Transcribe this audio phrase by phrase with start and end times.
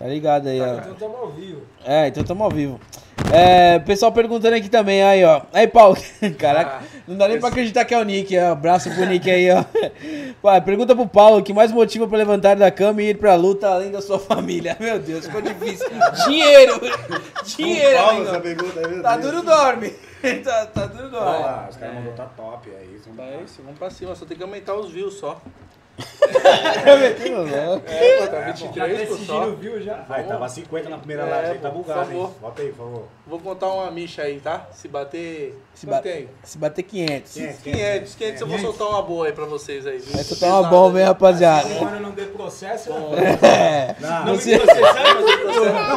[0.00, 0.76] Tá ligado aí, ó.
[0.78, 1.60] Então tamo ao vivo.
[1.84, 2.80] É, então tamo ao vivo.
[3.30, 5.42] É, pessoal perguntando aqui também, aí, ó.
[5.52, 5.94] Aí, Paulo,
[6.38, 8.52] caraca, não dá nem pra acreditar que é o Nick, ó.
[8.52, 9.62] Abraço pro Nick aí, ó.
[10.40, 13.34] Pai, pergunta pro Paulo o que mais motiva pra levantar da cama e ir pra
[13.34, 14.74] luta além da sua família.
[14.80, 15.86] Meu Deus, ficou difícil.
[16.26, 16.80] Dinheiro!
[17.44, 18.28] Dinheiro, Paulo, amigo.
[18.30, 19.30] essa pergunta meu Tá Deus.
[19.32, 19.90] duro dorme.
[20.42, 21.42] tá, tá duro Olha dorme.
[21.44, 23.10] lá, os caras mandou tá top, é isso.
[23.14, 25.38] Tá isso, vamos pra cima, só tem que aumentar os views só.
[26.82, 29.50] É, É, pô, tá Já 23 tá pô, só.
[29.50, 29.94] viu, já?
[30.08, 32.26] Vai, tava 50 na primeira É, live, aí tá por bugado, favor.
[32.28, 32.34] hein?
[32.40, 33.02] Bota aí, por favor.
[33.26, 34.66] Vou contar uma micha aí, tá?
[34.72, 35.58] Se bater.
[35.74, 36.28] Se, ba tem?
[36.42, 37.32] se bater 500.
[37.62, 39.96] 500, 500 eu vou soltar uma boa aí pra vocês aí.
[39.96, 41.68] Essa tá uma bomba, hein, rapaziada.
[41.74, 43.38] Agora não dê processo, né?
[43.42, 43.96] É.
[44.00, 44.58] Não, Não não, sei-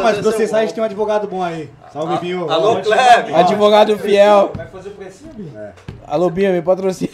[0.02, 1.70] mas você sabe que tem um advogado bom aí.
[1.91, 2.49] Salve, Binho.
[2.49, 3.33] Alô, Ó, Kleb!
[3.33, 4.52] Advogado fiel.
[4.55, 5.73] Vai fazer o precinho, Binho?
[6.08, 7.11] Alô, Binha, me patrocina.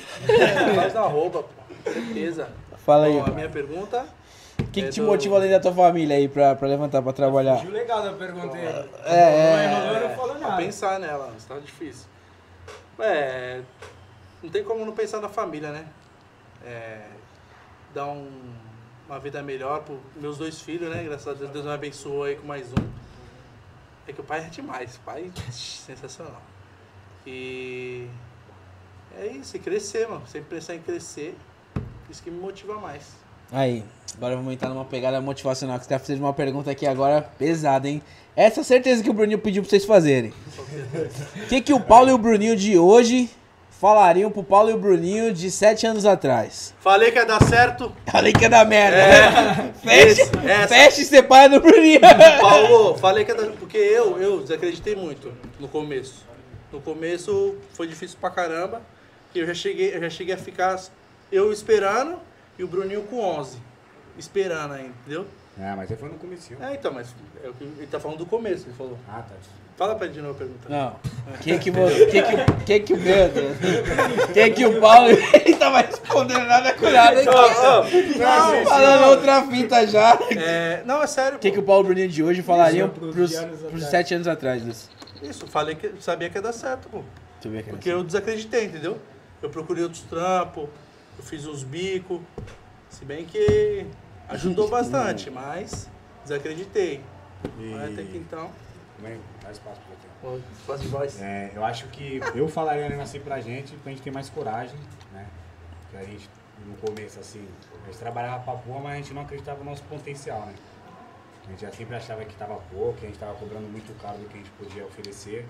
[0.75, 1.91] Faz na roupa, pô.
[1.91, 2.47] Certeza.
[2.89, 3.13] Fala aí.
[3.13, 4.05] Bom, a minha pergunta.
[4.57, 7.01] O que, que é te do- motiva além da tua família aí pra, pra levantar,
[7.03, 7.57] pra trabalhar?
[7.57, 8.65] Fugiu legal da pergunta aí.
[8.65, 9.67] É, é.
[9.67, 10.57] Não enrolou, não falou Pra nada.
[10.63, 12.07] pensar nela, mas tá difícil.
[12.97, 13.61] É.
[14.41, 15.85] Não tem como não pensar na família, né?
[16.65, 17.01] É.
[17.93, 18.27] Dar um,
[19.07, 21.03] uma vida melhor pros meus dois filhos, né?
[21.03, 22.89] Graças a Deus, Deus me abençoou aí com mais um.
[24.07, 26.41] É que o pai é demais, o pai é sensacional.
[27.25, 28.07] E.
[29.17, 30.25] É isso, e crescer, mano.
[30.27, 31.37] Sempre pensar em crescer.
[32.09, 33.03] Isso que me motiva mais.
[33.51, 33.83] Aí,
[34.15, 37.87] agora vamos entrar numa pegada motivacional, que os caras fizeram uma pergunta aqui agora pesada,
[37.89, 38.01] hein?
[38.35, 40.31] Essa é certeza que o Bruninho pediu pra vocês fazerem.
[41.43, 43.29] O que, que o Paulo e o Bruninho de hoje
[43.71, 46.73] falariam pro Paulo e o Bruninho de sete anos atrás?
[46.79, 47.91] Falei que ia dar certo.
[48.11, 48.97] Falei que ia dar merda.
[48.97, 49.73] né?
[49.83, 51.99] Fecha, Esse- fecha e separa do Bruninho.
[52.39, 53.47] Paulo, falei que ia dar.
[53.53, 56.23] Porque eu, eu desacreditei muito no começo.
[56.71, 58.81] No começo foi difícil pra caramba.
[59.33, 60.79] Que eu já cheguei, eu já cheguei a ficar
[61.31, 62.17] eu esperando
[62.57, 63.57] e o Bruninho com 11.
[64.17, 65.25] Esperando ainda, entendeu?
[65.59, 66.57] É, mas aí foi no comecinho.
[66.63, 67.13] É, então, mas
[67.43, 68.97] é o que ele tá falando do começo, ele falou.
[69.07, 69.35] Ah, tá.
[69.77, 70.67] Fala pra ele de novo a pergunta.
[70.69, 70.95] Não.
[71.41, 73.57] Que que, vo- que, que, que que o meu Deus?
[74.33, 75.07] Que que o Paulo
[75.45, 78.17] ele tava respondendo nada com nada aqui.
[78.17, 80.17] Não, falando outra fita já.
[80.31, 81.37] É, não, é sério.
[81.37, 81.53] O que, pô.
[81.53, 83.85] que o Paulo e o Bruninho de hoje falariam Pros pros, anos pros atrás.
[83.91, 84.63] sete anos atrás?
[84.63, 84.89] Luiz?
[85.21, 86.97] Isso, falei que sabia que ia dar certo, pô.
[87.35, 87.69] Deixa eu ver aqui.
[87.69, 88.97] Porque eu desacreditei, entendeu?
[89.41, 90.67] Eu procurei outros trampos,
[91.19, 92.21] eu fiz uns bicos,
[92.89, 93.85] se bem que
[94.29, 95.89] ajudou bastante, mas
[96.23, 97.01] desacreditei.
[97.59, 97.71] E...
[97.71, 98.49] Mas até que então.
[98.95, 100.41] Também, dá espaço pra você.
[100.65, 101.21] Faz voz.
[101.21, 104.77] É, eu acho que eu falaria mesmo assim pra gente, pra gente ter mais coragem,
[105.13, 105.27] né?
[105.91, 106.29] Que a gente,
[106.65, 107.45] no começo, assim,
[107.83, 110.53] a gente trabalhava pra boa, mas a gente não acreditava no nosso potencial, né?
[111.47, 114.17] A gente já sempre achava que tava pouco, que a gente tava cobrando muito caro
[114.17, 115.45] do que a gente podia oferecer.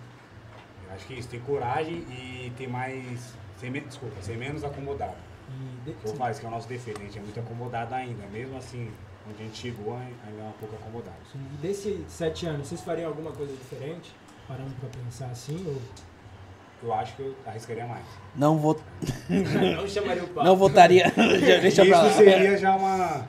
[0.88, 3.34] Eu acho que isso, ter coragem e ter mais.
[3.60, 5.29] Ser, desculpa, ser menos acomodado.
[5.86, 8.26] E falo isso que é o nosso defeito, a gente é muito acomodado ainda.
[8.28, 8.92] Mesmo assim,
[9.28, 11.18] onde a gente chegou, ainda é um pouco acomodado.
[11.36, 14.14] E desses sete anos, vocês fariam alguma coisa diferente?
[14.48, 15.64] Parando pra pensar assim?
[15.68, 15.82] Ou...
[16.82, 18.06] Eu acho que eu arriscaria mais.
[18.36, 18.80] Não vou.
[19.76, 20.34] Não chamaria o.
[20.44, 21.12] Não votaria.
[21.62, 22.08] Deixa pra lá.
[22.08, 23.28] Isso seria já uma.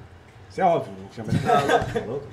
[0.48, 2.26] Isso é óbvio, não chama de tá louco?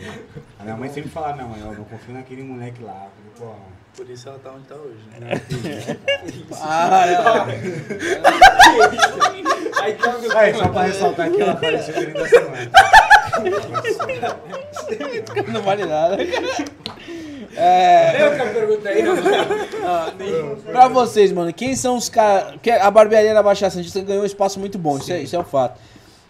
[0.58, 3.08] A minha mãe sempre falava, minha mãe, eu não confio naquele moleque lá.
[3.38, 3.56] Falei, pô,
[3.96, 5.40] Por isso ela tá onde tá hoje, né?
[6.60, 7.46] Ah,
[9.88, 12.72] Aí câmbio Aí, só pra ressaltar aqui, ela apareceu da semana.
[15.48, 16.18] não, não vale nada.
[17.56, 18.10] É,
[18.86, 20.56] aí, não?
[20.72, 22.56] pra vocês, mano, quem são os caras.
[22.62, 25.40] que A barbearia da Baixada Santista ganhou um espaço muito bom, isso é, isso é
[25.40, 25.80] um fato.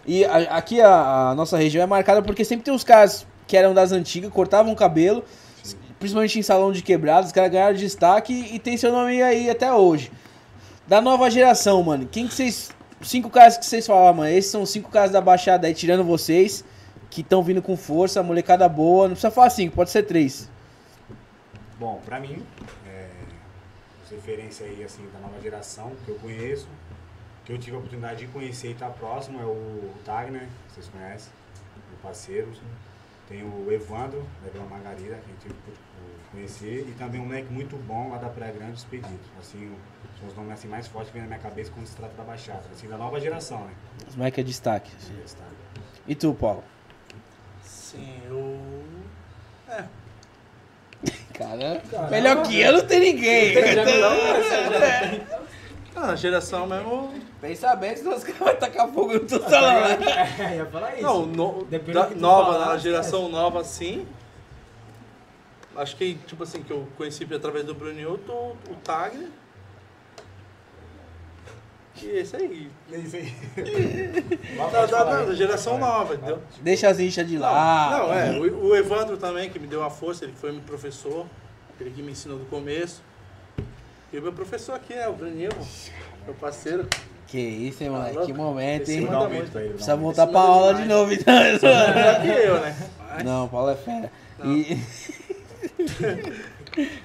[0.06, 3.57] E a- aqui a, a nossa região é marcada porque sempre tem os caras que
[3.57, 5.24] eram das antigas, cortavam o cabelo,
[6.00, 9.74] principalmente em salão de quebrados, os caras ganharam destaque e tem seu nome aí até
[9.74, 10.12] hoje.
[10.88, 12.69] Da nova geração, mano, quem que vocês.
[13.02, 16.63] Cinco caras que vocês falam, mano, esses são cinco caras da Baixada aí, tirando vocês,
[17.09, 20.50] que estão vindo com força, molecada boa, não precisa falar cinco, pode ser três.
[21.80, 22.44] Bom, pra mim,
[22.88, 23.07] é,
[24.03, 26.68] as referências aí, assim, da nova geração, que eu conheço,
[27.46, 30.88] que eu tive a oportunidade de conhecer e estar próximo, é o Tagner, que vocês
[30.90, 31.31] conhecem,
[31.90, 32.50] meu parceiro.
[33.30, 35.74] Tem o Evandro, da Vila Margarida, que a gente tive por
[36.31, 39.30] conhecer, e também um moleque muito bom lá da Praia Grande, Expedito.
[39.39, 39.71] Assim,
[40.19, 42.24] são os nomes assim, mais fortes que vem na minha cabeça quando se trata da
[42.24, 43.72] Baixada, assim, da nova geração, né?
[44.08, 44.92] Os moleques é destaque.
[45.24, 45.44] Esse tá.
[46.08, 46.64] E tu, Paulo?
[47.64, 48.60] Sim, eu.
[49.69, 49.84] É.
[51.38, 53.54] Cara, melhor que eu não tem ninguém.
[56.00, 57.12] Ah, a geração mesmo.
[57.42, 59.98] Pensa bem, senão os caras vão tacar fogo no teu salão.
[59.98, 59.98] né?
[60.54, 61.02] É, ia falar isso.
[61.02, 64.08] Não, no, da- que nova, falar, na geração nova assim.
[65.75, 69.28] Acho que, tipo assim, que eu conheci através do Brunioto, o Tagner.
[72.03, 72.69] E é isso aí.
[72.91, 73.33] É isso aí.
[74.57, 76.39] Da, da- da- da geração nova, entendeu?
[76.61, 77.89] Deixa as inchas de lá.
[77.99, 78.31] Não, é.
[78.39, 81.25] O, o Evandro também, que me deu uma força, ele foi meu professor.
[81.79, 83.01] Ele que me ensinou do começo.
[84.11, 85.07] E o meu professor aqui, né?
[85.07, 85.49] O Bruninho,
[86.25, 86.88] meu parceiro.
[87.27, 88.15] Que isso, hein, moleque?
[88.15, 89.05] Tá Que momento, hein?
[89.05, 89.23] Dar um muito.
[89.25, 89.69] aumento pra ele.
[89.73, 90.15] Precisa dá aumento.
[90.15, 91.33] voltar pra aula de novo, então.
[91.35, 92.75] Melhor que eu, né?
[93.09, 94.11] Mas- Não, Paulo é fera.
[94.39, 94.53] Não.
[94.55, 94.77] E.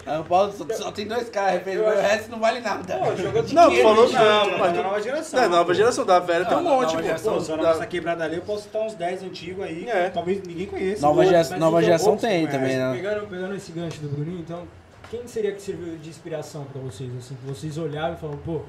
[0.06, 2.98] Ah, o Paulo só, só tem dois caras, referente, o resto não vale nada.
[2.98, 4.18] Pô, jogou de Não, tu dinheiro, falou bicho.
[4.18, 5.40] Não, Mas mas tu- da nova geração.
[5.40, 7.02] Da nova geração, da velha tem um Não, monte, nova pô.
[7.02, 10.10] geração, Pô, da- nossa quebrada ali eu posso citar uns 10 antigos aí, É.
[10.10, 11.02] talvez ninguém conheça.
[11.06, 12.92] Nova, gera- nova geração poucos tem também, né?
[12.94, 14.66] Pegando, pegando esse gancho do Bruninho, então,
[15.10, 17.10] quem seria que serviu de inspiração pra vocês?
[17.16, 18.62] Assim, que vocês olharam e falaram, pô,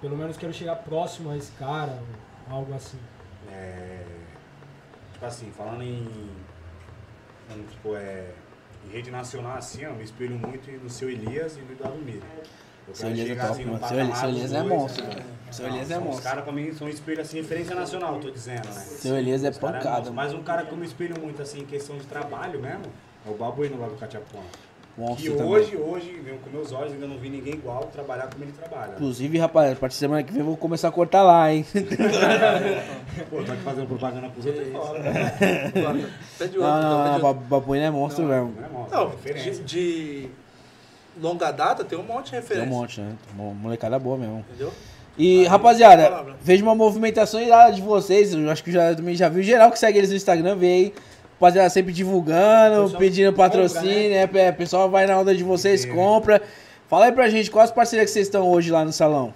[0.00, 1.98] pelo menos quero chegar próximo a esse cara,
[2.50, 2.98] ou algo assim.
[3.52, 4.00] É,
[5.12, 6.08] tipo assim, falando em,
[7.48, 8.26] vamos supor, é,
[8.88, 11.98] em rede nacional assim, ó, eu me espelho muito no seu Elias e no Eduardo
[11.98, 12.24] Mira.
[12.86, 13.88] Eu Seu Elias é top, assim, no mano.
[13.88, 15.10] Seu Elias- seu Elias é dois, monstro, né?
[15.14, 15.24] velho.
[15.50, 16.16] Seu Não, Elias é monstro.
[16.18, 18.72] Os caras pra mim são espelho assim, referência nacional, tô dizendo, né?
[18.72, 20.12] Seu Elias é pancada, monstro.
[20.14, 22.82] Mas um cara que eu me espelho muito assim em questão de trabalho mesmo,
[23.26, 23.94] é o Babuíno lá do
[24.96, 25.16] Catiapão.
[25.16, 25.52] Que Monstro também.
[25.52, 28.92] hoje, hoje, mesmo com meus olhos, ainda não vi ninguém igual trabalhar como ele trabalha.
[28.94, 31.64] Inclusive, rapaz, a partir da semana que vem eu vou começar a cortar lá, hein?
[33.30, 35.00] Pô, tá aqui fazendo propaganda pros outros é fora.
[36.38, 37.42] Pede outro, Não, não, não, outro.
[37.48, 38.54] Babuíno é monstro mesmo.
[38.56, 40.28] Não é monstro, Não, é de, de
[41.20, 42.70] longa data tem um monte de Tem referência.
[42.70, 43.12] um monte, né?
[43.34, 44.44] Mo- Molecada boa mesmo.
[44.48, 44.72] Entendeu?
[45.16, 48.34] E, rapaziada, vejo uma movimentação irada de vocês.
[48.34, 50.94] Eu acho que já, também já viu geral que segue eles no Instagram, vê aí.
[51.44, 54.50] Rapaziada, sempre divulgando, Pessoal pedindo patrocínio, compra, né?
[54.50, 55.88] O pessoal vai na onda de vocês, É.
[55.88, 56.40] compra.
[56.88, 59.34] Fala aí pra gente, quais parcerias que vocês estão hoje lá no salão?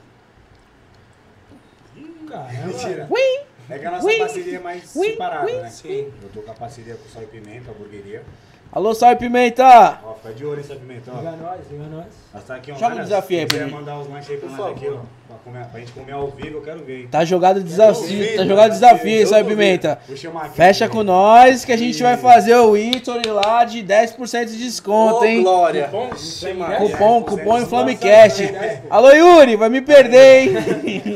[2.28, 2.66] Caramba.
[2.66, 3.06] Mentira.
[3.10, 3.37] Ui!
[3.70, 4.18] É que a nossa Ui.
[4.18, 5.10] parceria é mais Ui.
[5.10, 5.68] separada, né?
[5.68, 6.08] Sim.
[6.22, 8.22] Eu tô com a parceria com o Sal e Pimenta, a hamburgueria.
[8.70, 9.98] Alô, Sal e Pimenta!
[10.04, 11.18] Ó, fica de olho e Pimenta, ó.
[11.18, 12.04] Liga nós, liga nós.
[12.34, 12.74] Nós tá aqui, ó.
[12.76, 13.72] Joga um desafio aí se pra mim.
[13.72, 14.98] mandar os lanches aí pra Por nós aqui, ó.
[15.26, 17.00] Pra, comer, pra gente comer ao vivo, eu quero ver.
[17.00, 17.08] hein?
[17.10, 19.44] Tá jogado o desafio, duvido, tá jogado desafio, Sal e.
[19.44, 19.98] Pimenta.
[20.06, 20.56] Vou chamar aqui.
[20.56, 25.20] Fecha com nós que a gente vai fazer o Ítone lá de 10% de desconto,
[25.20, 25.42] Ô, hein?
[25.42, 25.90] Glória.
[26.16, 26.76] Sim, né?
[26.76, 28.42] Cupom, 10% cupom de Inflamecast.
[28.90, 30.54] Alô, Yuri, vai me perder, hein?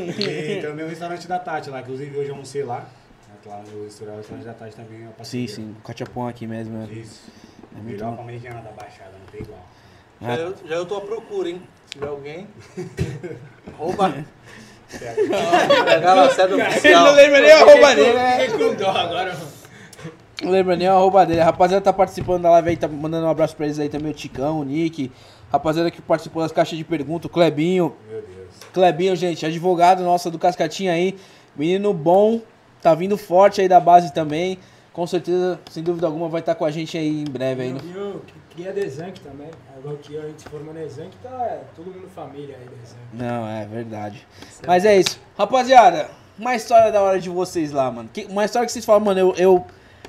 [0.93, 2.85] Restaurante da Tati lá, inclusive hoje eu almocei lá.
[3.47, 6.77] Lá no restaurante da Tati também é uma Sim, sim, o Cachapão aqui mesmo.
[6.77, 6.87] né?
[6.91, 7.31] Isso.
[7.75, 9.65] É Melhor americana da Baixada, não tem igual.
[10.21, 11.61] Já eu, já eu tô à procura, hein?
[11.87, 12.47] Se tiver alguém.
[13.75, 14.13] Rouba.
[16.67, 17.03] Oficial.
[17.05, 18.39] não lembra nem a roupa dele, né?
[18.47, 19.51] Fiquei com dó agora, mano.
[20.43, 21.41] Não lembra nem a roupa dele.
[21.41, 24.11] A rapaziada tá participando da live aí, tá mandando um abraço pra eles aí também,
[24.11, 25.11] o Ticão, o Nick.
[25.51, 27.95] Rapaziada que participou das caixas de pergunta, o Clebinho.
[28.07, 28.32] Meu Deus.
[28.73, 31.15] Clebinho, gente, advogado nosso do Cascatinha aí.
[31.55, 32.41] Menino bom,
[32.81, 34.57] tá vindo forte aí da base também.
[34.91, 37.73] Com certeza, sem dúvida alguma, vai estar com a gente aí em breve aí.
[37.73, 37.79] No...
[37.95, 38.21] eu
[38.53, 39.49] cria Desank também.
[39.77, 43.01] Agora que a gente se formou na tá é, todo mundo família aí, Desank.
[43.13, 44.25] Não, é verdade.
[44.65, 45.19] Mas é isso.
[45.37, 48.09] Rapaziada, uma história da hora de vocês lá, mano.
[48.11, 49.65] Que- uma história que vocês falam, mano, eu, eu,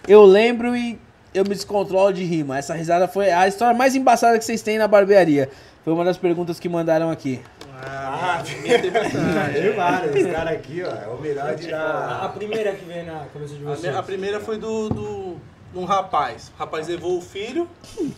[0.06, 0.98] eu lembro e
[1.32, 2.58] eu me descontrolo de rima.
[2.58, 5.50] Essa risada foi a história mais embaçada que vocês têm na barbearia.
[5.82, 7.40] Foi uma das perguntas que mandaram aqui.
[7.86, 9.52] Ah, minha tem bastante.
[9.60, 10.16] Tem vários.
[10.16, 12.32] Esse cara aqui, ó, é o melhor de A, a dar.
[12.34, 13.80] primeira que veio na cabeça de A, vocês.
[13.82, 15.36] minha- a primeira foi do, do,
[15.72, 16.50] de um rapaz.
[16.54, 17.68] O rapaz levou o filho.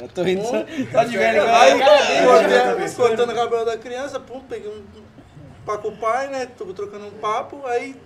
[0.00, 0.86] Eu tô rindo só, Hum.
[0.92, 1.42] só de velho.
[1.42, 1.72] Aí,
[2.24, 4.82] cortei- cortando o cabelo da criança, pum, peguei um
[5.64, 6.46] pra com o pai, né?
[6.46, 7.60] Tô trocando um papo.
[7.66, 7.96] Aí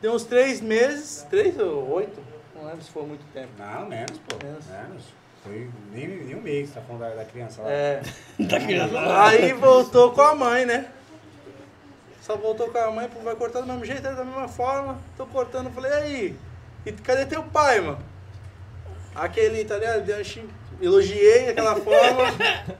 [0.00, 2.20] deu uns três meses, três ou oito,
[2.54, 3.48] não lembro se foi muito tempo.
[3.58, 4.36] Não, menos, pô.
[4.44, 4.64] Menos.
[4.66, 5.02] Menos.
[5.46, 7.70] Foi nem, nem um mês, tá falando da, da criança lá.
[7.70, 8.02] É.
[9.22, 10.88] Aí voltou com a mãe, né?
[12.20, 14.98] Só voltou com a mãe, pô, vai cortar do mesmo jeito, da mesma forma.
[15.16, 16.36] Tô cortando, falei, e aí?
[16.84, 17.98] E cadê teu pai, mano?
[19.14, 20.04] Aquele, tá ligado?
[20.80, 22.24] Elogiei daquela forma.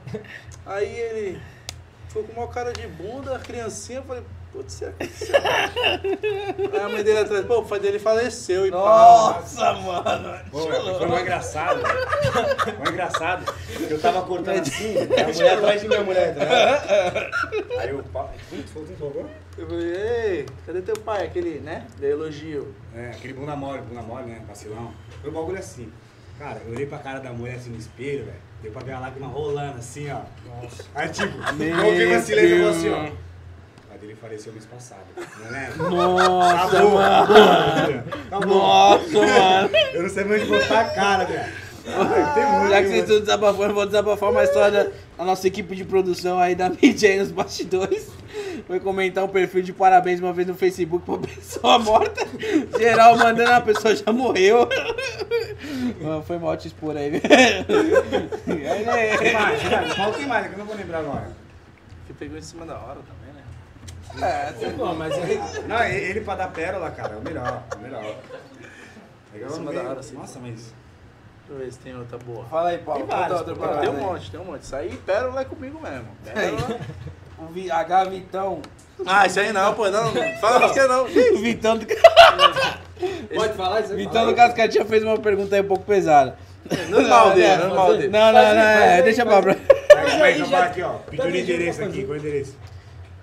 [0.65, 1.41] Aí ele
[2.07, 4.21] ficou com uma cara de bunda, a criancinha, falei,
[4.57, 5.35] putz, será que aconteceu?
[6.73, 8.83] Aí a mãe dele atrás, pô, o pai dele faleceu e pau.
[8.83, 10.39] Nossa, mano.
[10.51, 11.81] Pô, foi um engraçado.
[12.83, 13.53] Foi engraçado.
[13.89, 17.79] Eu tava cortando assim, a mulher atrás de mim, a mulher, tá ligado?
[17.79, 18.35] Aí o pai.
[18.49, 19.29] Putz, foi o?
[19.57, 21.25] Eu falei, ei, cadê teu pai?
[21.25, 21.87] Aquele, né?
[21.99, 22.75] Deu elogio.
[22.95, 24.41] É, aquele bunda mole, bunda mole, né?
[24.47, 24.93] Vacilão.
[25.21, 25.91] Foi um bagulho assim.
[26.37, 28.47] Cara, eu olhei pra cara da mulher assim no espelho, velho.
[28.61, 30.21] Deu pra ver a lágrima rolando assim, ó.
[30.47, 30.83] Nossa.
[30.93, 33.26] Aí tipo, eu vi vacilei e falou assim, ó.
[34.21, 35.01] Faleceu mês passado.
[35.15, 35.89] Não lembra?
[35.89, 37.23] Nossa, Acabou, mano.
[37.23, 38.03] acabou.
[38.25, 38.57] Acabou.
[38.57, 39.69] Nossa, mano.
[39.93, 41.67] Eu não sei mais onde botar a cara, velho.
[41.89, 42.69] Ah, Tem muito.
[42.69, 46.37] Já que vocês estão desabafando, eu vou desabafar uma história da nossa equipe de produção
[46.39, 48.07] aí da mídia aí nos bastidores.
[48.65, 52.27] Foi comentar um perfil de parabéns uma vez no Facebook pra pessoa morta.
[52.77, 54.67] Geral mandando, a pessoa já morreu.
[56.01, 57.21] Mano, Foi mal te expor aí.
[57.21, 59.93] Tem mais, tem mais.
[59.95, 60.45] Qual tem mais?
[60.45, 61.31] É Que eu não vou lembrar agora.
[62.05, 63.16] Que pegou em cima da hora também,
[64.15, 64.53] né?
[64.77, 65.39] Pô, mas aí.
[65.67, 68.15] Não, ele ele pra dar pérola, cara, é o melhor, é o melhor.
[69.59, 70.15] Não da hora, assim.
[70.15, 70.55] Nossa, mas...
[70.55, 70.73] Deixa
[71.49, 72.43] eu ver se tem outra boa.
[72.45, 73.05] Fala aí, Paulo.
[73.05, 74.61] Tem Conta outra pô, parada Tem um monte, tem um monte.
[74.63, 76.07] Isso aí, pérola é comigo mesmo.
[76.23, 76.79] Pérola.
[77.39, 78.63] O Vi- H Vitão.
[79.05, 80.11] Ah, isso aí não, pô, não.
[80.41, 81.03] Fala é não.
[81.37, 81.85] O Vitão do,
[83.35, 83.97] Pode falar isso aí?
[83.99, 86.35] Vitão do Cascatinha fez uma pergunta aí um pouco pesada.
[86.89, 88.07] Normal dele, é, normal dele.
[88.07, 89.39] Não, não, Faz não, aí, é, deixa pra.
[90.35, 90.93] então já- vai aqui, ó.
[90.93, 92.55] Pediu o Também já endereço aqui, qual é o endereço?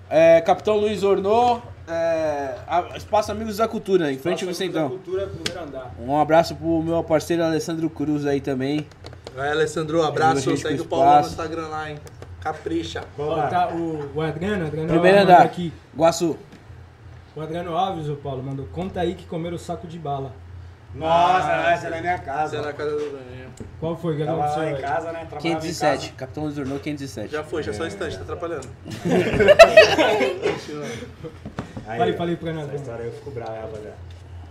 [0.09, 4.89] É, Capitão Luiz Ornô, é, a- Espaço Amigos da Cultura, em frente ao Vicentão.
[4.89, 5.93] Cultura, primeiro andar.
[5.99, 8.85] Um abraço pro meu parceiro Alessandro Cruz aí também.
[9.35, 10.55] Vai, Alessandro, um abraço.
[10.57, 11.27] Segue o Paulão no.
[11.27, 11.97] Instagram lá, hein.
[12.39, 13.03] Capricha.
[13.17, 13.47] Ó, lá.
[13.47, 15.41] tá, o, o Adriano, Adriano Primeiro andar.
[15.41, 15.73] aqui.
[15.97, 16.37] Guaçu.
[17.35, 18.65] O Adriano Alves, o Paulo, mandou.
[18.71, 20.31] Conta aí que comeram o saco de bala.
[20.95, 22.57] Nossa, Ah, essa é na minha casa.
[22.57, 23.45] é na casa do Bruninho.
[23.79, 24.63] Qual foi que Tava aconteceu?
[24.63, 25.25] lá em casa, né?
[25.29, 26.01] Trabalhava em 507.
[26.07, 26.13] casa.
[26.17, 27.31] Capitão Luiz Ornô, 507.
[27.31, 28.67] Já foi, já só um instante, tá atrapalhando.
[31.87, 32.75] Aí, Falei, falei pro Essa Renato.
[32.75, 33.95] história eu fico bravo, rapaziada.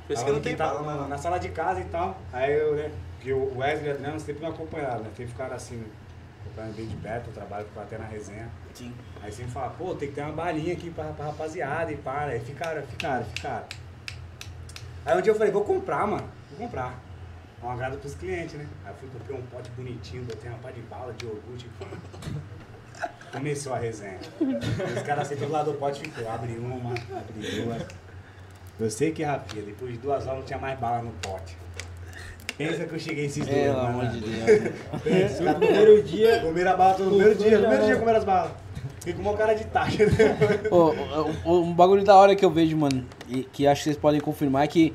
[0.07, 1.09] Por isso Tava que não tem bala, na, não.
[1.09, 2.17] na sala de casa e tal.
[2.33, 2.91] Aí eu, né?
[3.17, 5.09] Porque o Wesley e o Adriano sempre me acompanharam, né?
[5.17, 5.87] Sempre ficaram assim, né?
[6.45, 8.49] acompanhando bem de perto, eu trabalho até na resenha.
[8.75, 8.93] Sim.
[9.23, 12.33] Aí sempre fala, pô, tem que ter uma balinha aqui pra, pra rapaziada e para.
[12.33, 13.65] Aí ficaram, ficaram, ficaram.
[15.05, 16.25] Aí um dia eu falei, vou comprar, mano.
[16.51, 16.95] Vou comprar.
[17.63, 18.67] É um agrado pros clientes, né?
[18.85, 21.69] Aí eu fui, comprei um pote bonitinho, botei uma pá de bala, de iogurte.
[23.33, 24.19] Começou a resenha.
[24.97, 27.83] Os caras assim, do lado do pote ficou, abre uma, abre duas.
[28.79, 31.57] Eu sei que, Rafinha, depois de duas horas não tinha mais bala no pote.
[32.57, 33.89] Pensa que eu cheguei esses dois, Pelo mano.
[34.01, 34.73] amor de Deus.
[35.03, 36.41] Pensa, No primeiro dia.
[36.41, 37.99] Comeram a bala todo no primeiro dia, no primeiro dia era.
[38.01, 38.53] comeram as balas.
[39.05, 40.13] Fiquei com uma cara de taxa, né?
[41.45, 44.19] O- um bagulho da hora que eu vejo, mano, e que acho que vocês podem
[44.19, 44.95] confirmar é que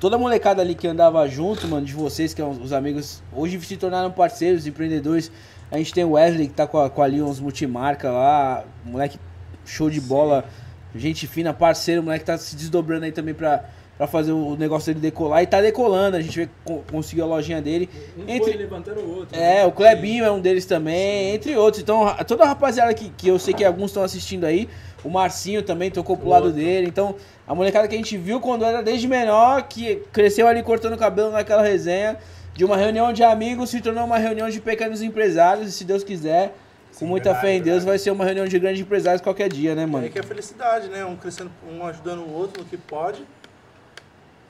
[0.00, 3.60] toda a molecada ali que andava junto, mano, de vocês, que são os amigos, hoje
[3.60, 5.30] se tornaram parceiros, empreendedores.
[5.70, 9.16] A gente tem o Wesley que tá com a, com a Multimarca lá, moleque
[9.64, 10.44] show de bola,
[10.92, 13.64] gente fina, parceiro, moleque tá se desdobrando aí também pra,
[14.00, 16.16] pra fazer o negócio dele decolar e tá decolando.
[16.16, 16.48] A gente vê
[16.90, 17.86] conseguiu a lojinha dele.
[18.16, 19.38] Um Entre- levantando o outro.
[19.38, 19.66] É, né?
[19.66, 21.82] o Clebinho é um deles também, entre outros.
[21.82, 24.70] Então, toda a rapaziada que, que eu sei que alguns estão assistindo aí,
[25.04, 26.86] o Marcinho também tocou pro lado dele.
[26.86, 27.14] Então,
[27.46, 31.30] a molecada que a gente viu quando era desde menor, que cresceu ali cortando cabelo
[31.30, 32.16] naquela resenha,
[32.54, 35.68] de uma reunião de amigos se tornou uma reunião de pequenos empresários.
[35.68, 36.54] E se Deus quiser,
[36.94, 37.86] com Sim, muita verdade, fé em Deus, verdade.
[37.86, 40.08] vai ser uma reunião de grandes empresários qualquer dia, né, mano?
[40.08, 41.04] que é felicidade, né?
[41.04, 43.22] Um crescendo, um ajudando o outro no que pode.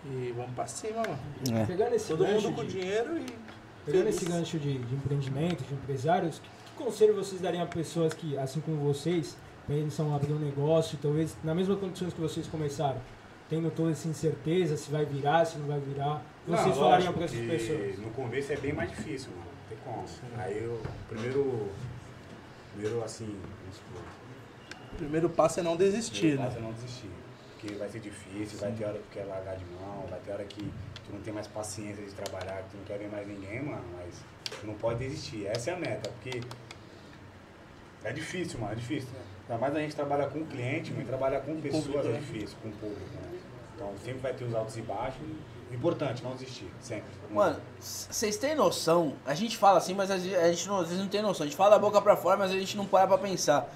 [0.07, 1.19] E vamos pra cima, mano.
[1.61, 1.66] É.
[1.66, 3.26] Pegando esse Todo gancho mundo com de- dinheiro e.
[3.85, 4.16] Pegando feliz.
[4.16, 8.37] esse gancho de, de empreendimento, de empresários, que, que conselho vocês dariam a pessoas que,
[8.38, 13.00] assim como vocês, pensam em abrir um negócio, talvez nas mesmas condições que vocês começaram,
[13.49, 17.12] tendo toda essa incerteza se vai virar, se não vai virar, Não, vocês lógico falariam
[17.14, 17.99] para essas que pessoas?
[17.99, 19.45] No começo é bem mais difícil, mano.
[19.50, 20.04] Não tem como.
[20.42, 21.69] Aí o primeiro.
[22.75, 23.37] Primeiro assim,
[24.97, 26.47] primeiro passo é não desistir, primeiro né?
[26.47, 27.11] passo é não desistir.
[27.61, 30.33] Porque vai ser difícil, vai ter hora que tu quer largar de mão, vai ter
[30.33, 30.62] hora que
[31.05, 33.85] tu não tem mais paciência de trabalhar, que tu não quer ver mais ninguém, mano,
[33.99, 34.14] mas
[34.59, 35.47] tu não pode desistir.
[35.47, 36.40] Essa é a meta, porque
[38.02, 39.21] é difícil, mano, é difícil, né?
[39.50, 42.19] Ainda mais a gente trabalha com cliente, mas trabalhar com pessoas público, é né?
[42.19, 43.40] difícil, com o público, né?
[43.75, 45.21] Então sempre vai ter os altos e baixos.
[45.71, 47.11] Importante, não desistir, sempre.
[47.31, 49.14] Mano, vocês têm noção?
[49.25, 51.45] A gente fala assim, mas a gente a gente não, às vezes não tem noção.
[51.45, 53.73] A gente fala da boca pra fora, mas a gente não para pra pensar.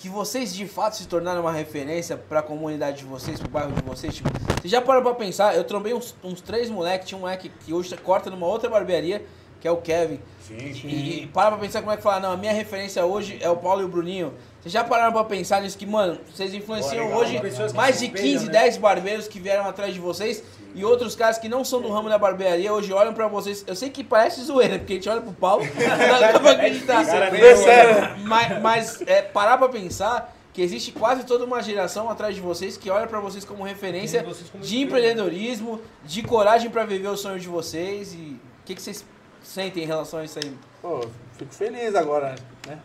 [0.00, 3.82] Que vocês de fato se tornaram uma referência pra comunidade de vocês, pro bairro de
[3.82, 4.14] vocês.
[4.14, 5.54] Tipo, vocês já pararam pra pensar?
[5.54, 7.06] Eu trombei uns, uns três moleques.
[7.06, 9.22] Tinha um moleque que hoje corta numa outra barbearia,
[9.60, 10.18] que é o Kevin.
[10.40, 10.88] Sim, sim.
[10.88, 13.48] E, e para pra pensar como é que fala, não, a minha referência hoje é
[13.48, 14.32] o Paulo e o Bruninho.
[14.60, 18.06] Vocês já pararam pra pensar nisso que, mano, vocês influenciam Pô, legal, hoje mais de
[18.06, 18.52] espelham, 15, né?
[18.52, 20.42] 10 barbeiros que vieram atrás de vocês
[20.74, 23.64] e outros caras que não são do ramo da barbearia hoje olham pra vocês.
[23.66, 27.06] Eu sei que parece zoeira, porque a gente olha pro Paulo, não dá pra acreditar.
[27.06, 32.10] cara, eu, sério, mas, mas, é, parar pra pensar que existe quase toda uma geração
[32.10, 36.70] atrás de vocês que olha pra vocês como referência vocês como de empreendedorismo, de coragem
[36.70, 39.04] pra viver o sonho de vocês e o que, que vocês
[39.50, 40.56] sentem em relação a isso aí?
[40.80, 41.00] Pô,
[41.36, 42.78] fico feliz agora, né?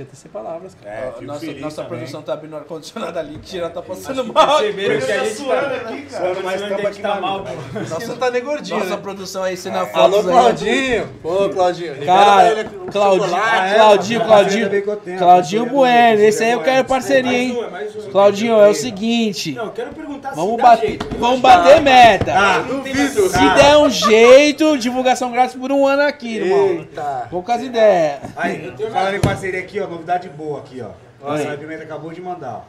[0.00, 1.14] Fiquei até sem palavras, cara.
[1.18, 4.58] É, nossa feliz nossa produção tá abrindo o ar-condicionado ali, que geral tá passando mal.
[4.58, 7.20] perceberam que a gente tá, Suando mais perceberam que tampa a aqui gente tá na
[7.20, 7.44] mal.
[7.90, 9.02] Nossa, não tá nem gordinho, Nossa né?
[9.02, 10.22] produção aí, sendo a fotos Alô.
[10.22, 11.08] Claudinho!
[11.22, 12.06] Pô, Claudinho.
[12.06, 17.50] Cara, aqui, Claudinho, Claudinho, é, Claudinho, Claudinho Bueno, esse aí eu eu quero parceria, Mais
[17.50, 17.62] hein?
[17.62, 17.94] é mais.
[18.06, 21.06] Claudinho, é o seguinte, Não, eu quero perguntar vamos se bater, jeito.
[21.18, 22.32] vamos bater meta.
[22.36, 23.28] Ah, duvido.
[23.28, 26.68] Se der um jeito, divulgação grátis por um ano aqui, irmão.
[26.68, 27.26] Eita.
[27.30, 28.20] Poucas ideias.
[28.36, 30.90] Aí, falando em parceria aqui, ó, novidade boa aqui, ó.
[31.24, 32.62] Nossa, a Pimenta acabou de mandar, ó.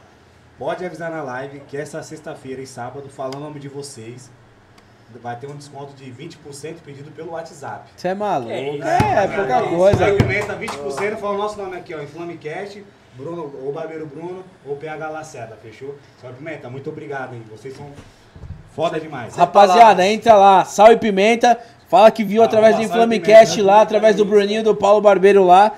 [0.58, 4.30] Pode avisar na live que essa sexta-feira e sábado, falando o nome de vocês,
[5.22, 7.88] vai ter um desconto de 20% pedido pelo WhatsApp.
[7.96, 8.50] Você é maluco.
[8.50, 8.68] É.
[8.68, 10.06] É, é pouca coisa.
[10.06, 12.84] A Pimenta 20%, fala o nosso nome aqui, ó, Inflamecast.
[13.14, 15.96] Bruno, ou Barbeiro Bruno, ou PH Lacerda, fechou?
[16.20, 17.42] Salve Pimenta, muito obrigado, hein?
[17.50, 17.90] Vocês são
[18.74, 19.36] foda demais.
[19.36, 21.58] Rapaziada, entra lá, Sal e Pimenta.
[21.88, 23.82] Fala que viu Ah, através do Inflamecast pimenta, lá, né?
[23.82, 25.72] através do Bruninho, do Paulo Barbeiro lá.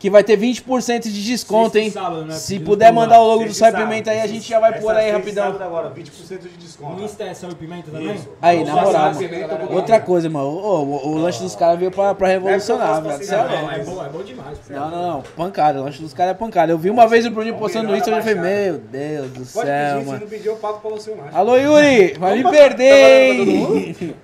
[0.00, 1.90] Que vai ter 20% de desconto, Sexta hein?
[1.90, 2.34] sábado, né?
[2.34, 4.58] Se puder mandar o logo do Sexta Sal e sábado, Pimenta aí, a gente já
[4.58, 5.48] vai essa pôr aí rapidão.
[5.60, 6.96] agora, 20% de desconto.
[6.96, 8.14] No Insta é sal e pimenta também?
[8.14, 8.28] Isso.
[8.40, 9.72] Aí, na moral, mano.
[9.72, 10.48] Outra coisa, mano.
[10.48, 13.22] O, o- o lanche dos caras veio pra, pra revolucionar, velho.
[13.22, 14.58] Cê é é bom, é bom demais.
[14.70, 15.22] Não, não, não.
[15.36, 15.80] Pancada.
[15.82, 16.72] O lanche dos caras é pancada.
[16.72, 18.34] Eu vi uma vez o Bruninho postando no melhor Insta e eu falei,
[18.70, 20.20] meu Deus do Pode céu, pedir, se mano.
[20.20, 21.28] não pedir, eu pago pra você o lanche.
[21.36, 22.14] Alô, Yuri!
[22.18, 24.14] Vai me perder, tá pra hein?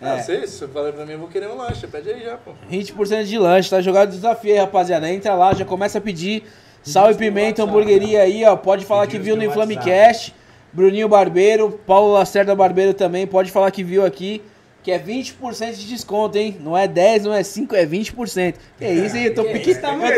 [0.00, 1.86] Ah, sei, se você falar pra mim, eu vou querer um lanche.
[1.86, 2.52] Pede aí já, pô.
[2.70, 5.10] 20% de lanche, tá jogado o desafio aí, rapaziada.
[5.10, 6.44] Entra lá, já começa a pedir
[6.82, 8.56] sal e pimenta, hamburgueria aí, ó.
[8.56, 10.34] Pode falar que viu no Inflamecast.
[10.72, 14.40] Bruninho Barbeiro, Paulo Lacerda Barbeiro também, pode falar que viu aqui.
[14.82, 16.56] Que é 20% de desconto, hein?
[16.58, 19.24] Não é 10, não é 5, é 20% Que isso, hein?
[19.24, 19.72] Eu tô pique.
[19.72, 20.10] Eu tô pique.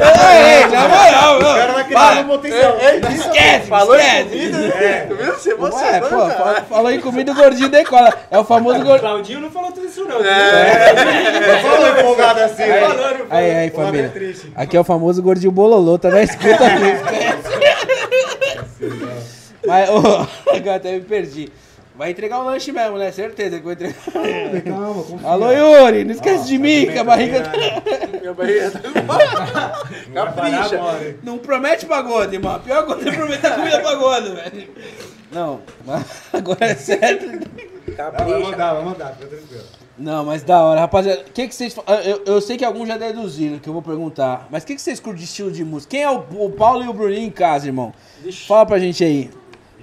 [0.00, 1.74] Ei, na moral, O cara mano.
[1.74, 2.76] vai criar um potencial.
[2.78, 4.28] Esquece, Falou em esquece.
[4.30, 5.06] comida, né?
[5.06, 5.34] Viu?
[5.34, 6.62] Você Ué, emocionou, pô, cara.
[6.62, 8.14] falou em comida, o gordinho decola.
[8.30, 9.00] É o famoso gordinho.
[9.00, 10.18] Claudinho não falou tudo isso, não.
[10.18, 12.62] Não falou empolgado assim.
[12.62, 13.14] Tá né?
[13.18, 13.24] pô.
[13.28, 14.12] Aí, aí, é família.
[14.56, 16.84] Aqui é o famoso gordinho bololô, tá na escuta aqui.
[19.66, 19.98] Mas, ô,
[20.56, 21.52] agora até me perdi.
[21.96, 23.12] Vai entregar o lanche mesmo, né?
[23.12, 23.94] Certeza que vai entregar.
[24.64, 25.28] Calma, confia.
[25.28, 27.52] Alô, Yuri, não esquece de mim, que a barriga.
[28.20, 30.76] Minha barriga tá Vai parar Capricha.
[30.76, 31.16] agora, hein?
[31.22, 32.60] Não promete pagode, mano.
[32.60, 34.68] Pior coisa é prometer comida pagode, velho.
[35.30, 37.26] Não, mas agora é certo.
[37.26, 37.38] Não,
[37.86, 38.38] Vai Capricha.
[38.40, 39.64] mandar, vai mandar, fica tranquilo.
[39.96, 41.20] Não, mas da hora, rapaziada.
[41.20, 41.76] O que, que vocês.
[42.04, 44.48] Eu, eu sei que alguns já deduziram que eu vou perguntar.
[44.50, 45.92] Mas o que, que vocês curtem de estilo de música?
[45.92, 47.92] Quem é o, o Paulo e o Bruninho em casa, irmão?
[48.48, 49.30] Fala pra gente aí.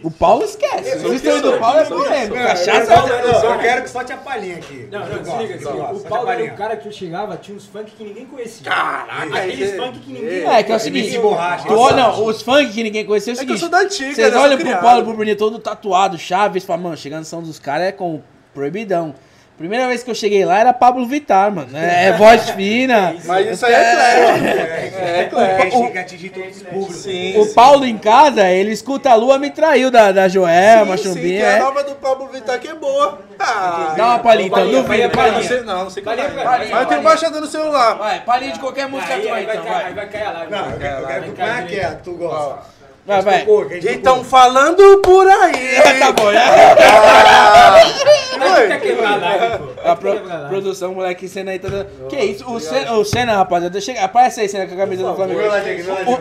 [0.03, 1.05] O Paulo esquece.
[1.05, 2.33] O estilo do Paulo é polêmico.
[2.35, 4.87] Cachaça eu, eu, quero que solte a palhinha aqui.
[4.91, 5.77] Não, não, Eu se gosto, liga, eu se liga.
[5.77, 8.65] gosto, O Paulo era o cara que eu chegava, tinha uns funk que ninguém conhecia.
[8.65, 11.17] Caraca, Aqueles funk que ninguém É, que é o seguinte.
[11.17, 13.59] Não, os funk que ninguém conhecia é o É que eu seguinte.
[13.59, 14.39] sou da antiga, Vocês né?
[14.39, 14.77] olham pro.
[14.79, 18.21] Paulo e pro Bruninho todo tatuado, Chaves, fala, mano, chegando são dos caras é com
[18.53, 19.13] proibidão.
[19.57, 21.77] Primeira vez que eu cheguei lá era Pablo Vittar, mano.
[21.77, 23.15] É, é voz fina.
[23.25, 25.19] Mas isso aí é.
[25.19, 25.91] É claro.
[25.91, 26.95] Quer atingir todos os públicos.
[26.95, 27.39] Sim.
[27.39, 31.39] O Paulo em casa, ele escuta a Lua Me Traiu da, da Joelma, Chumbinha.
[31.41, 31.59] que a é.
[31.59, 33.19] nova do Pablo Vittar que é boa.
[33.39, 35.39] Ah, Dá uma palhinha então, Palhinha, duvido, palhinha, palhinha.
[35.39, 36.17] não sei, não, não sei como é.
[36.17, 37.41] Palhinha, Mas palhinha, eu tenho palhinha.
[37.41, 37.93] no celular.
[37.97, 39.93] Vai, palhinha de qualquer música Aí, tua aí, vai então, vai.
[39.93, 40.51] vai cair a live.
[40.51, 41.89] Não, eu quero, como cair é que é?
[42.03, 42.80] Tu gosta?
[43.05, 43.47] Vai, vai.
[43.93, 45.81] Então falando por aí.
[45.99, 46.41] Tá bom, já.
[48.67, 51.87] Vai quebrar a pro- produção, moleque, cena aí toda.
[52.09, 52.49] Que isso?
[52.51, 55.39] O Senna, o Senna rapaziada, chega, aparece aí, Senna, com a camisa do Flamengo.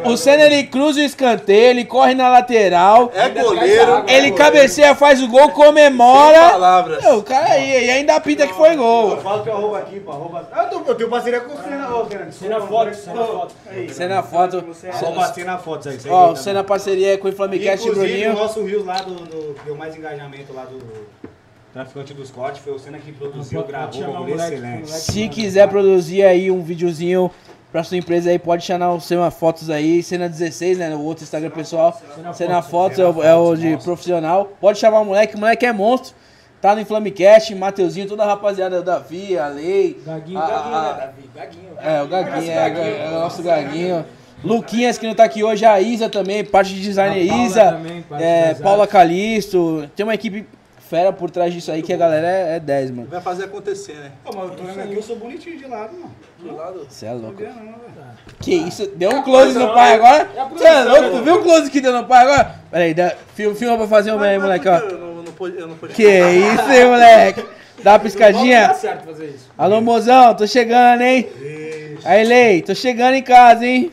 [0.06, 4.04] O, o Senna ele cruza o escanteio, ele corre na lateral, É goleiro.
[4.08, 6.50] ele cabeceia, faz o gol, Sem comemora.
[6.50, 7.04] palavras.
[7.06, 9.16] O cara aí, e ainda apita que foi Eu gol.
[9.18, 12.06] falo que eu arroba aqui, pô, eu, tô, eu tenho parceria com o Senna, ô,
[12.08, 12.32] Senna.
[12.32, 13.54] Cena foto, cena foto.
[13.92, 15.34] Senna foto.
[15.34, 15.98] Senna Fotos aí.
[16.08, 18.32] Ó, o Senna parceria com o Inflamecast e o Bruninho.
[18.34, 19.56] nosso Rios lá do, do.
[19.64, 20.78] deu mais engajamento lá do.
[21.72, 24.90] Traficante dos Cortes, foi o Senna que produziu, gravou, o bagulho excelente.
[24.90, 27.30] Se quiser produzir aí um videozinho
[27.70, 30.94] pra sua empresa aí, pode chamar o Senna Fotos aí, Cena 16, né?
[30.96, 32.00] O outro Instagram pessoal.
[32.16, 33.84] Cena Cena Fotos, Fotos é o, é o de monstro.
[33.84, 34.52] profissional.
[34.60, 36.14] Pode chamar o moleque, o moleque é monstro.
[36.60, 39.98] Tá no Inflamecast, Mateuzinho, toda a rapaziada, Davi, a Lei.
[40.04, 41.30] Gaguinho, a- Gaguinho, a- né, Davi?
[41.34, 41.70] Gaguinho.
[41.80, 44.04] É, o Gaguinho, é, é o nosso Gaguinho.
[44.42, 47.64] Luquinhas, que não tá aqui hoje, a Isa também, parte de design A Paula Isa.
[47.72, 48.92] também, parte é, Paula artes.
[48.92, 49.90] Calisto.
[49.94, 50.46] Tem uma equipe
[50.88, 53.08] fera por trás disso aí que a galera é, é 10, mano.
[53.08, 54.10] Vai fazer acontecer, né?
[54.24, 56.10] Pô, mas eu tô vendo aqui, eu sou bonitinho de lado, mano.
[56.38, 56.86] Do lado.
[56.88, 57.40] Você é louco.
[57.40, 57.80] Não, velho.
[58.40, 58.86] Que isso?
[58.96, 60.28] Deu um close no pai agora?
[60.34, 61.10] É a Você é produção, louco?
[61.10, 61.22] Tu né?
[61.22, 62.54] viu o close que deu no pai agora?
[62.70, 64.78] Pera aí, dá, filma, filma pra fazer um bem aí, Mas moleque, que ó.
[64.78, 65.92] Eu não, não pude, eu não pude.
[65.94, 67.44] Que isso, hein, moleque?
[67.84, 68.68] Dá uma Não piscadinha.
[68.68, 69.48] dá certo fazer isso.
[69.56, 71.28] Alô, mozão, tô chegando, hein?
[72.04, 73.92] Aí, Lei, tô chegando em casa, hein?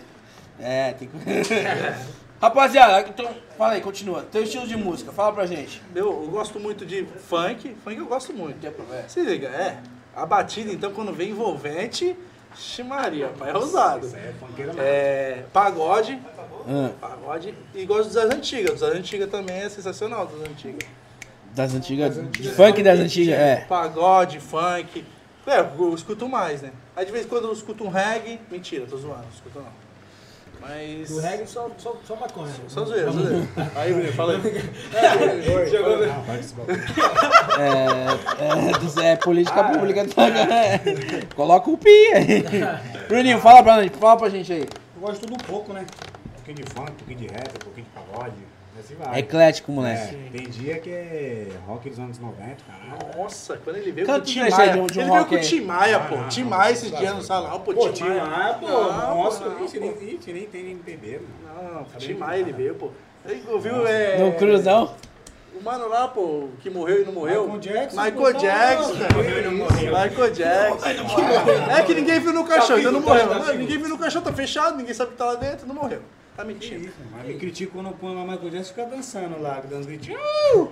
[0.59, 1.17] É, tem que...
[2.39, 4.21] Rapaziada, então, fala aí, continua.
[4.31, 5.81] Teu estilo de música, fala pra gente.
[5.93, 7.75] Meu, eu gosto muito de funk.
[7.83, 8.59] Funk eu gosto muito.
[9.07, 9.77] Se liga, é.
[10.15, 12.15] A batida, então, quando vem envolvente,
[12.55, 14.07] Ximaria, pai, é ousado.
[14.15, 14.81] É funkeiro mesmo.
[14.83, 16.19] É, pagode,
[16.67, 17.53] Ah, pagode.
[17.73, 18.79] E gosto das antigas.
[18.81, 20.87] Das antigas também é sensacional, das antigas.
[21.53, 23.65] das antigas, de funk das antigas, é.
[23.67, 25.03] Pagode, funk.
[25.45, 26.71] É, eu escuto mais, né?
[26.95, 28.39] Aí de vez em quando eu escuto um reggae.
[28.51, 29.87] Mentira, tô zoando, não escuto não.
[30.67, 31.10] Mas.
[31.10, 32.51] Do reggae só, só, só maconha.
[32.67, 33.47] Só zoeira, só zoeira.
[33.75, 34.41] Aí, Bruno, fala aí.
[35.56, 36.77] Oi, Jogou- oi, não, para desse bagulho.
[37.60, 40.06] É, é, é política pública.
[40.08, 40.27] tá?
[40.27, 40.80] É.
[41.36, 42.43] Coloca o pi aí.
[43.08, 44.62] Bruninho, fala pra, fala pra gente aí.
[44.95, 45.86] Eu gosto de tudo um pouco, né?
[46.27, 48.36] Um pouquinho de funk, um pouquinho de rap, um pouquinho de pagode.
[48.79, 49.15] Assim vai.
[49.15, 50.15] É eclético, moleque.
[50.15, 53.17] É, tem dia que é rock dos anos 90, caralho.
[53.17, 54.51] Nossa, quando ele veio Canta com o Tim Maia.
[54.51, 55.41] de ele veio com o.
[55.41, 56.15] Tim Maia, pô.
[56.29, 57.15] Tim Maia dias não.
[57.17, 57.59] no salão.
[57.59, 58.53] Pô, Tim Maia.
[58.55, 61.73] pô, nossa, não, isso nem, nem tem MPB, mano.
[61.73, 62.91] Não, Tim Maia ele veio, pô.
[63.25, 64.19] Ele ouviu, é...
[64.19, 64.95] No cruzão.
[65.59, 67.43] O mano lá, pô, que morreu e não morreu.
[67.45, 69.13] Michael Jackson, Michael pô, Jackson, tá, cara.
[69.15, 69.91] morreu e não morreu.
[69.91, 70.89] Michael Jackson.
[71.71, 73.27] É que ninguém viu no caixão, então não morreu.
[73.27, 75.73] tá ninguém viu no caixão, tá fechado, ninguém sabe o que tá lá dentro, não
[75.73, 76.01] morreu.
[76.38, 76.86] Tá mentindo.
[76.86, 77.28] isso, mano.
[77.28, 80.21] Me critica quando põe lá Michael Jackson e fica dançando lá, dando uns gritinhos.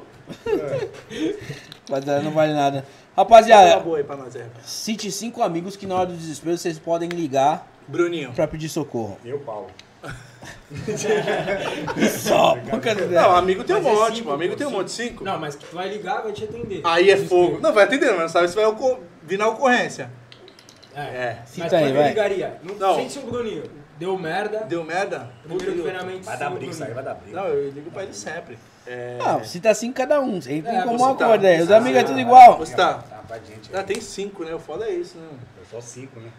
[1.89, 2.85] Rapaziada, não vale nada.
[3.17, 4.45] Rapaziada, boa aí pra nós, é.
[4.63, 8.31] cite cinco amigos que na hora do desespero vocês podem ligar Bruninho.
[8.33, 9.17] pra pedir socorro.
[9.25, 9.67] Eu, Paulo.
[12.19, 12.55] Só.
[13.11, 14.31] Não, amigo tem um Mas é monte, cinco.
[14.31, 14.79] Amigo pô, tem um cinco.
[14.81, 14.91] monte.
[14.91, 15.23] Cinco?
[15.23, 16.81] Não, mas que tu vai ligar, vai te atender.
[16.83, 17.59] Aí é fogo.
[17.59, 18.65] Não, vai atender, mas não sabe se vai
[19.23, 20.11] vir na ocorrência.
[20.93, 21.01] É.
[21.01, 21.37] É.
[21.39, 22.03] Mas Cita aí, quando vai.
[22.03, 22.59] eu ligaria?
[22.63, 22.95] Não, Não.
[22.97, 23.63] Sem ser o Bruninho.
[23.97, 24.59] Deu merda.
[24.67, 25.29] Deu merda?
[25.43, 26.25] Primeiro mente.
[26.25, 27.37] Vai dar briga isso aí, vai dar briga.
[27.41, 28.57] Não, eu ligo pra ele sempre.
[28.85, 29.17] É...
[29.17, 30.41] Não, cita cinco cada um.
[30.41, 31.61] Você entra É, em comum você tá- acordo aí.
[31.61, 32.57] Os Ah, amigos é tudo ah, igual.
[32.57, 32.93] Você tá.
[32.95, 33.39] Tá.
[33.73, 34.53] Ah, tem cinco, né?
[34.53, 35.27] O foda é isso, né?
[35.59, 36.29] Eu sou cinco, né?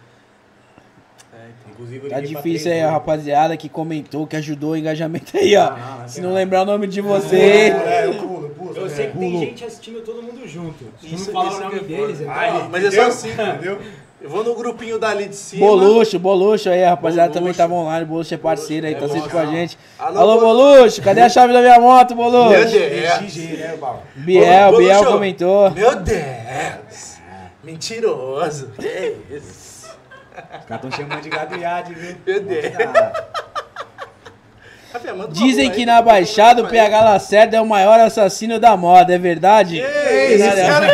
[1.33, 1.71] É, então.
[1.73, 5.71] Inclusive Tá difícil aí, a rapaziada que comentou, que ajudou o engajamento aí, ó.
[5.71, 7.73] Ah, Se não lembrar o nome de vocês.
[7.85, 8.77] É, eu pulo, pulo.
[8.77, 8.89] Eu é.
[8.89, 9.39] sei que tem Pulo.
[9.45, 10.85] gente assistindo todo mundo junto.
[11.01, 13.41] Se Isso- não falar o nome é deles, então, ó, Mas é só cinco.
[13.41, 13.81] Entendeu?
[14.19, 15.65] Eu vou no grupinho dali de cima.
[15.67, 18.03] Boluxo, Boluxo aí, a rapaziada também tava online.
[18.03, 19.77] Boluxo é parceiro aí, tá Boluxo, sempre com a gente.
[19.99, 22.71] Alô, Alô, Bol- Boluxo, cadê a chave da minha moto, Meu Boluxo?
[22.71, 23.09] Deus.
[23.13, 23.77] XG, né?
[24.15, 24.77] Biel, Boluxo.
[24.77, 25.69] Biel comentou.
[25.71, 27.17] Meu Deus.
[27.63, 28.71] Mentiroso.
[28.79, 29.87] Que isso?
[30.59, 32.15] Os caras tão chamando de gadoiade, viu?
[32.25, 32.73] Meu Deus.
[32.73, 33.11] Tá.
[33.13, 34.76] Rafinha, manda uma
[35.31, 39.79] Dizem que na Baixada o PH Lacerda é o maior assassino da moda, é verdade?
[39.79, 40.65] Ei, esse Nada.
[40.65, 40.87] cara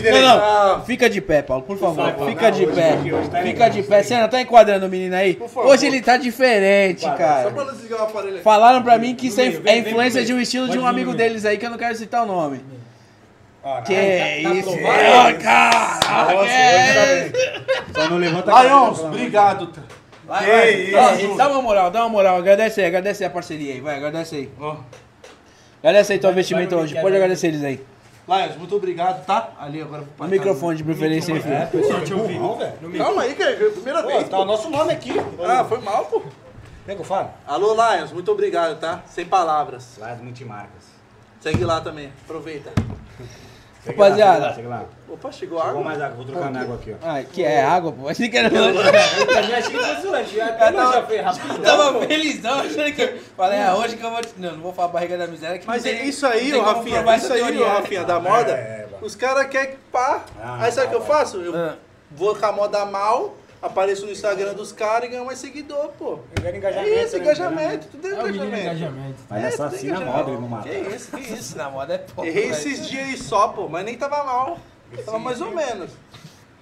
[0.00, 2.06] que Não, não, Ah, fica de pé, Paulo, por favor.
[2.10, 2.28] favor.
[2.28, 2.92] Fica de pé.
[3.30, 3.96] tá Fica de tá pé.
[3.96, 4.04] legal.
[4.04, 5.34] Senna, tá enquadrando o menino aí?
[5.34, 5.66] favor.
[5.66, 7.50] Hoje ele tá diferente, Só cara.
[7.50, 8.42] pra não desligar o aparelho aí.
[8.42, 11.44] Falaram pra mim que isso é é influência de um estilo de um amigo deles
[11.44, 12.60] aí que eu não quero citar o nome.
[13.62, 14.70] Ó, Que não, é tá isso?
[14.86, 16.34] Ah, cara!
[16.34, 17.32] Nossa, é.
[17.94, 19.70] Só não levanta a cabeça, obrigado.
[20.30, 20.44] Vai,
[20.86, 21.22] Que vai.
[21.22, 21.36] isso, Ó.
[21.36, 22.36] Dá uma moral, dá uma moral.
[22.38, 23.80] Agradece aí, agradece aí a parceria aí.
[23.80, 24.50] Vai, agradece aí.
[24.60, 24.76] Ó.
[25.82, 26.94] Agradece aí teu investimento hoje.
[27.00, 27.84] Pode agradecer eles aí.
[28.28, 29.50] Lions, muito obrigado, tá?
[29.58, 31.82] Ali agora pro O microfone de preferência aí, É, filho.
[31.82, 32.14] pessoal te.
[32.14, 33.02] No meio.
[33.04, 34.28] Calma aí, que é a primeira Pô, vez.
[34.28, 34.42] tá pô.
[34.42, 35.10] o nosso nome aqui.
[35.42, 36.22] Ah, foi mal, pô.
[36.86, 37.30] Quer que eu falo?
[37.44, 39.02] Alô, Lions, muito obrigado, tá?
[39.08, 40.00] Sem palavras.
[40.00, 40.84] As multimarcas.
[41.40, 42.70] Segue lá também, aproveita.
[43.86, 44.46] Rapaziada.
[44.62, 44.84] lá, lá.
[45.08, 45.82] Opa, chegou Vou água.
[45.82, 46.96] mais água, vou trocar minha água aqui, ó.
[47.08, 48.08] Ah, que é água, pô.
[48.08, 48.48] Achei que era.
[48.54, 48.74] Eu
[49.26, 50.40] também achei que fosse lanche.
[50.40, 51.62] Até já fez rapidão.
[51.62, 53.06] Tava felizão, achando que.
[53.36, 54.20] Falei, ah, hoje que eu vou.
[54.36, 55.58] Não, não vou falar barriga da miséria.
[55.58, 57.16] Que Mas é tem- isso aí, ô como Rafinha.
[57.16, 57.66] Isso aí, ô né?
[57.72, 58.52] Rafinha, da moda.
[58.52, 60.24] É, é, Os caras querem pá.
[60.40, 61.38] Ah, Aí sabe o que eu tá, faço?
[61.38, 61.74] Eu Ah.
[62.10, 66.18] vou com a moda mal, apareço no Instagram dos caras e ganho mais seguidor, pô.
[66.34, 66.90] Eu quero É engajamento.
[66.98, 67.22] isso, né?
[67.22, 67.86] engajamento.
[67.88, 68.60] Tudo é É menino engajamento.
[68.66, 69.16] engajamento.
[69.28, 70.68] Mas É, assassina tudo a moda, mata.
[70.68, 71.56] Que isso, que isso.
[71.58, 72.28] Na moda é pouco.
[72.28, 74.58] Errei esses dias aí só, pô, mas nem tava mal.
[75.04, 75.90] Tava mais ou menos.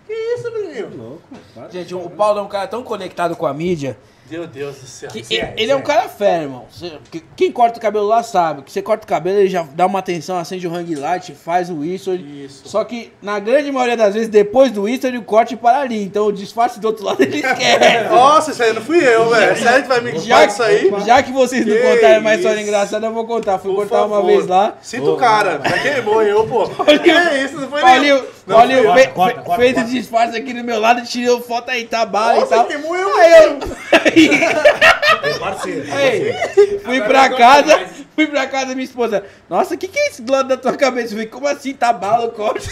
[0.06, 0.90] Que isso, Bruninho?
[0.96, 1.70] Louco.
[1.70, 3.98] Gente, o Paulo é um cara tão conectado com a mídia
[4.30, 5.08] Meu Deus do céu.
[5.10, 5.82] que ele, é, ele esse é um é.
[5.82, 6.66] cara fera, irmão.
[6.70, 8.62] Você- que- Quem corta o cabelo lá sabe.
[8.62, 11.70] Que você corta o cabelo, ele já dá uma atenção, acende o hang light, faz
[11.70, 12.14] o whistle.
[12.16, 12.68] Isso.
[12.68, 16.02] Só que, na grande maioria das vezes, depois do whistle, ele corte para ali.
[16.02, 18.08] Então, o disfarce do outro lado, ele esquece.
[18.10, 19.56] Nossa, isso aí não fui eu, velho.
[19.56, 20.92] Sério que vai me Já, contar isso aí?
[21.06, 23.58] já que vocês não Que contaram mais história engraçada, eu vou contar.
[23.58, 24.26] Fui Por cortar uma favor.
[24.26, 24.74] vez lá.
[24.82, 25.60] Sinto o cara.
[25.64, 26.68] Já queimou eu, pô.
[26.98, 27.10] Que
[27.44, 30.64] isso, não foi Paulinho, Não, Paulinho corta, fe- corta, corta, fez o disfarce aqui do
[30.64, 32.66] meu lado, tirou foto aí, tá bala e Nossa, tal.
[32.66, 33.58] queimou eu, Aí eu,
[34.26, 35.85] É parceiro.
[35.92, 36.81] é Ei, parceiro.
[36.81, 37.88] fui Agora pra casa, mais.
[38.14, 39.24] fui pra casa da minha esposa.
[39.48, 41.07] Nossa, o que, que é esse do lado da tua cabeça?
[41.09, 41.72] Eu falei, como assim?
[41.74, 42.68] Tá bala o corte?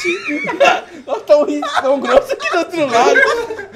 [1.06, 1.46] Nós tão,
[1.82, 3.20] tão grosso aqui do outro lado.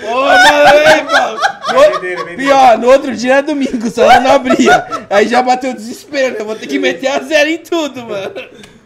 [0.03, 0.25] Ô,
[1.13, 2.37] mano.
[2.37, 4.87] Pior, no outro dia era domingo, só ela não abria.
[5.09, 8.35] Aí já bateu o desespero, eu vou ter que meter a zero em tudo, mano.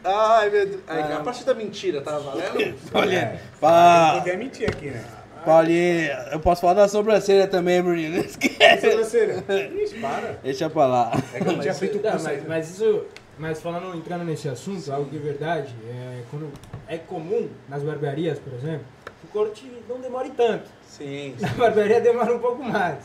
[0.05, 0.81] Ai, meu Deus.
[0.87, 2.75] Aí, a parte da mentira, tá valendo?
[2.92, 3.37] Olha, É.
[3.59, 5.03] pá, podia mentir aqui, né?
[5.44, 8.90] Paulinho, eu posso falar da sobrancelha também, Bruninho, não esquece.
[8.90, 9.44] Sobrancelha.
[9.83, 10.38] Ixi, para.
[10.42, 11.12] Deixa pra lá.
[11.33, 13.04] É que eu não tinha feito mas, mas isso,
[13.38, 16.50] mas falando, entrando nesse assunto, algo que é verdade, é, quando
[16.88, 18.87] é comum nas barbearias, por exemplo,
[19.24, 20.68] o corte não demore tanto.
[20.87, 21.35] Sim.
[21.40, 22.98] Na barbearia demora um pouco mais.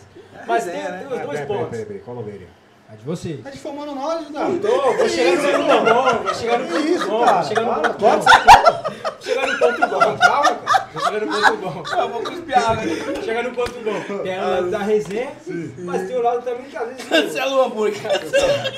[0.48, 1.06] Mas tem, resenha, né?
[1.08, 1.70] tem os dois pontos.
[1.70, 2.59] peraí, peraí, qual ovelha?
[2.92, 3.40] A de vocês.
[3.44, 4.48] Tá difamando nós, Judá.
[4.60, 7.94] Tô, vou chegar no ponto bom, vou chegar no ponto isso, bom, vou chegar no
[7.94, 8.20] ponto bom.
[8.20, 10.90] Vou chegar no ponto bom, calma, cara.
[11.06, 11.84] chega no ponto bom.
[11.96, 12.84] Eu vou cuspir água.
[13.24, 14.24] Chega no ponto bom.
[14.24, 15.32] Tem o lado da resenha,
[15.78, 17.04] mas tem o lado também que às vezes.
[17.04, 18.02] Cancela o hambúrguer.
[18.02, 18.74] Cancela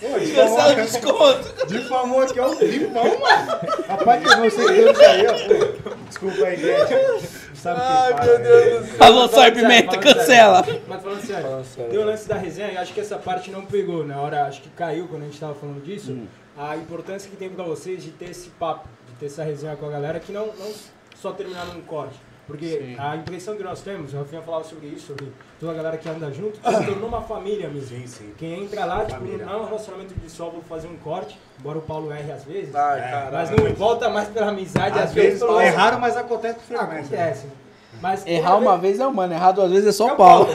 [0.00, 1.66] o difamou, desconto.
[1.66, 3.60] difamou aqui vivo, não, mano.
[3.88, 5.94] Rapaz, que meus seguidores aí, ó.
[6.08, 7.47] Desculpa aí, gente.
[7.58, 8.44] Sabe o que Ai, faz, meu né?
[8.44, 9.06] Deus do céu.
[9.06, 10.66] Alô, Sói Pimenta, Falando sério, cancela.
[10.86, 11.90] Mas falando sério, Falando sério.
[11.90, 14.62] tem o lance da resenha, eu acho que essa parte não pegou na hora, acho
[14.62, 16.12] que caiu quando a gente tava falando disso.
[16.12, 16.26] Hum.
[16.56, 19.86] A importância que tem pra vocês de ter esse papo, de ter essa resenha com
[19.86, 20.72] a galera, que não, não
[21.20, 22.14] só terminar num corte.
[22.48, 22.96] Porque Sim.
[22.98, 25.26] a impressão que nós temos, o Rafinha falava sobre isso, sobre
[25.60, 27.88] toda a galera que anda junto, que se tornou uma família mesmo.
[27.98, 28.32] Sim, sim.
[28.38, 29.44] Quem entra lá, tipo, Família.
[29.44, 32.44] não é um relacionamento de só vou fazer um corte, embora o Paulo erre às
[32.44, 33.32] vezes, Ai, É, caralho.
[33.32, 37.16] mas não volta mais pela amizade, Às vezes pelo- é raro, mas acontece com frequência.
[37.18, 37.46] Acontece.
[37.46, 37.52] né?
[38.00, 40.48] Mas Errar uma vez- vez é humano, errar duas vezes é É São o Paulo.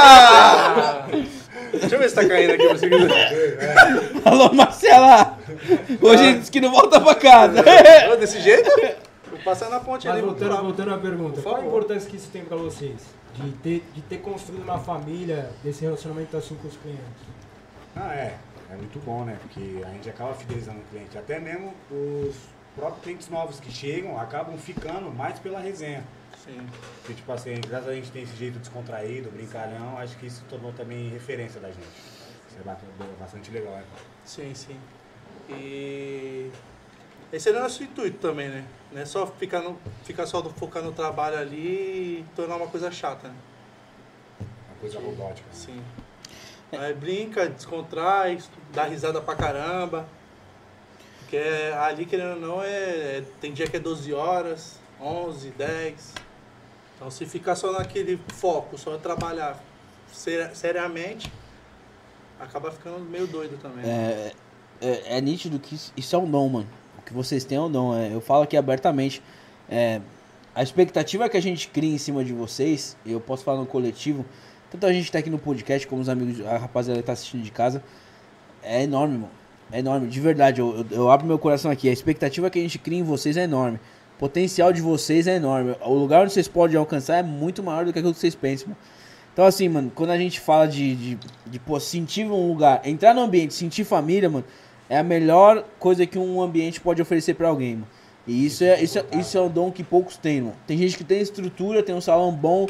[0.00, 1.06] Ah!
[1.72, 4.12] Deixa eu ver se tá caindo aqui pra você quiser.
[4.24, 5.36] Alô, Marcela.
[6.00, 7.62] Hoje ele disse que não volta pra casa.
[8.18, 8.70] Desse jeito?
[9.44, 10.26] Vou passar na ponte Mas ali.
[10.26, 13.00] voltando, voltando à pergunta, qual a importância que isso tem pra vocês?
[13.34, 17.02] De ter, de ter construído uma família, desse relacionamento assim com os clientes?
[17.94, 18.38] Ah, é.
[18.70, 19.36] É muito bom, né?
[19.42, 21.18] Porque a gente acaba fidelizando o cliente.
[21.18, 22.34] Até mesmo os
[22.74, 26.02] próprios clientes novos que chegam acabam ficando mais pela resenha.
[26.44, 26.66] Sim.
[27.00, 30.72] Porque, tipo assim, graças a gente tem esse jeito descontraído, brincalhão, acho que isso tornou
[30.72, 31.86] também referência da gente.
[32.48, 32.78] Isso é ba-
[33.20, 33.84] bastante legal, né?
[34.24, 34.76] Sim, sim.
[35.50, 36.50] E
[37.32, 38.64] esse era o nosso intuito também, né?
[38.92, 42.90] Não é só ficar, no, ficar só focar no trabalho ali e tornar uma coisa
[42.90, 43.34] chata, né?
[44.40, 45.46] Uma coisa robótica.
[45.48, 45.54] né?
[45.54, 45.82] Sim.
[46.72, 48.38] Aí brinca, descontrai,
[48.72, 50.06] dá risada pra caramba.
[51.20, 56.14] Porque é- ali, querendo ou não, é, tem dia que é 12 horas, 11, 10.
[56.96, 59.58] Então se ficar só naquele foco, só trabalhar
[60.12, 61.32] ser- seriamente,
[62.38, 63.84] acaba ficando meio doido também.
[63.84, 64.32] né?
[64.80, 66.68] É, é, é nítido que isso- isso é um dom, mano.
[67.04, 67.94] Que vocês têm um dom.
[67.94, 69.22] é, eu falo aqui abertamente.
[69.68, 70.00] é,
[70.54, 74.24] a expectativa que a gente cria em cima de vocês, eu posso falar no coletivo,
[74.70, 77.42] tanto a gente tá aqui no podcast, como os amigos, a rapaziada que tá assistindo
[77.42, 77.82] de casa,
[78.62, 79.30] é enorme, mano.
[79.72, 80.60] É enorme, de verdade.
[80.60, 81.88] Eu, eu, eu abro meu coração aqui.
[81.88, 83.80] A expectativa que a gente cria em vocês é enorme.
[84.16, 85.74] O potencial de vocês é enorme.
[85.84, 88.68] O lugar onde vocês podem alcançar é muito maior do que aquilo que vocês pensam,
[88.68, 88.78] mano.
[89.32, 93.12] Então, assim, mano, quando a gente fala de, de, de pô, sentir um lugar, entrar
[93.12, 94.44] no ambiente, sentir família, mano,
[94.94, 97.88] é a melhor coisa que um ambiente pode oferecer pra alguém, mano.
[98.26, 100.56] E isso é, isso, é, isso é um dom que poucos têm, mano.
[100.66, 102.66] Tem gente que tem estrutura, tem um salão bom,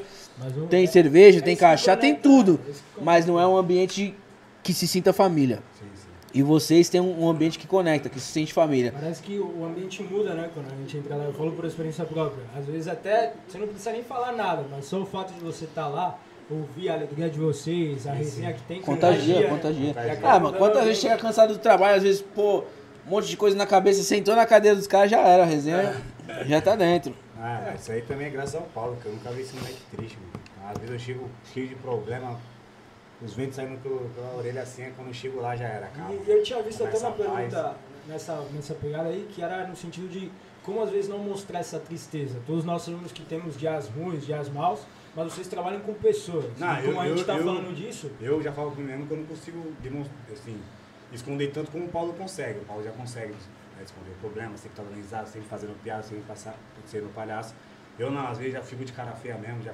[0.69, 2.61] tem é- cerveja, é tem cachá, tem conecta, tudo.
[2.99, 4.15] é Mas não é um ambiente
[4.63, 5.63] que se sinta família.
[5.79, 6.09] Sim, sim.
[6.33, 8.91] E vocês têm um um ambiente que conecta, que se sente família.
[8.93, 10.51] Parece que o ambiente muda, né?
[10.53, 12.43] Quando a gente entra lá, eu falo por experiência própria.
[12.57, 15.67] Às vezes até você não precisa nem falar nada, mas só o fato de você
[15.67, 16.19] estar lá,
[16.51, 19.49] ouvir a alegria de vocês, a resenha que tem que Contagia, né?
[19.49, 19.91] contagia.
[19.91, 21.11] Acaba Ah, mano, quantas vezes gente.
[21.11, 22.65] chega cansado do trabalho, às vezes, pô,
[23.07, 25.95] um monte de coisa na cabeça, sentou na cadeira dos caras, já era, a resenha
[26.47, 27.15] já tá dentro.
[27.39, 30.19] Ah, isso aí também é graças ao Paulo, que eu nunca vi esse moleque triste,
[30.19, 30.45] mano.
[30.71, 32.39] Às vezes eu chego cheio de problema,
[33.23, 36.13] os ventos saindo pelo- pela orelha assim, quando eu chego lá já era, cara.
[36.13, 37.75] E eu tinha visto até uma pergunta
[38.09, 40.31] nessa, nessa pegada aí, que era no sentido de
[40.63, 42.39] como às vezes não mostrar essa tristeza.
[42.47, 44.81] Todos nós sabemos que temos dias ruins, dias maus,
[45.16, 46.46] mas vocês trabalham com pessoas.
[46.59, 48.88] Não, e como eu- a gente eu- tá eu- falando disso, Eu já falo comigo
[48.90, 50.61] mesmo que eu não consigo demonstrar, assim,
[51.12, 52.59] esconder tanto como o Paulo consegue.
[52.61, 56.55] O Paulo já consegue né, esconder problemas, sempre tá organizado, sempre fazendo piada, sempre passar,
[56.87, 57.55] sendo palhaço.
[57.98, 59.72] Eu não, às vezes já fico de cara feia mesmo, já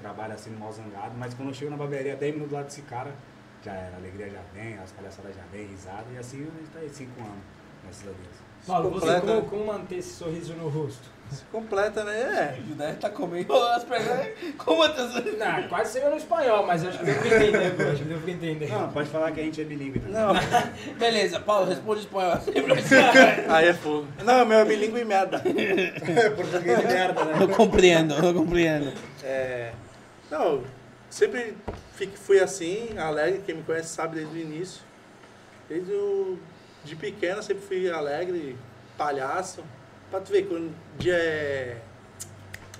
[0.00, 2.82] trabalho assim, mal zangado, mas quando eu chego na barbearia, 10 minutos do lado desse
[2.82, 3.14] cara,
[3.62, 6.70] já era, a alegria já vem, as palhaçadas já vem, risada, e assim a gente
[6.72, 7.44] tá aí 5 anos,
[7.82, 8.51] graças a Deus.
[8.66, 9.46] Paulo, você completa, como, né?
[9.50, 11.10] como manter esse sorriso no rosto?
[11.32, 12.20] Se completa, né?
[12.20, 12.74] É.
[12.74, 14.28] Deve tá comendo as perguntas.
[14.58, 18.04] Como Não, quase saiu no espanhol, mas acho que deu pra entender, pô, acho que
[18.04, 18.68] deu pra entender.
[18.68, 20.14] Não, pode falar que a gente é bilíngue também.
[20.14, 20.34] Não,
[20.98, 22.36] Beleza, Paulo, responde em espanhol.
[23.48, 24.06] aí é fogo.
[24.22, 25.38] Não, meu é bilíngue merda.
[26.36, 27.38] Português de merda, né?
[27.40, 28.92] Eu compreendo, eu compreendo.
[29.24, 29.72] É,
[30.30, 30.62] não,
[31.08, 31.56] sempre
[32.14, 34.82] fui assim, alegre, quem me conhece sabe desde o início.
[35.66, 36.38] Desde o,
[36.84, 38.56] de pequeno sempre fui alegre,
[38.98, 39.62] palhaço.
[40.10, 41.76] Pra tu ver, quando dia é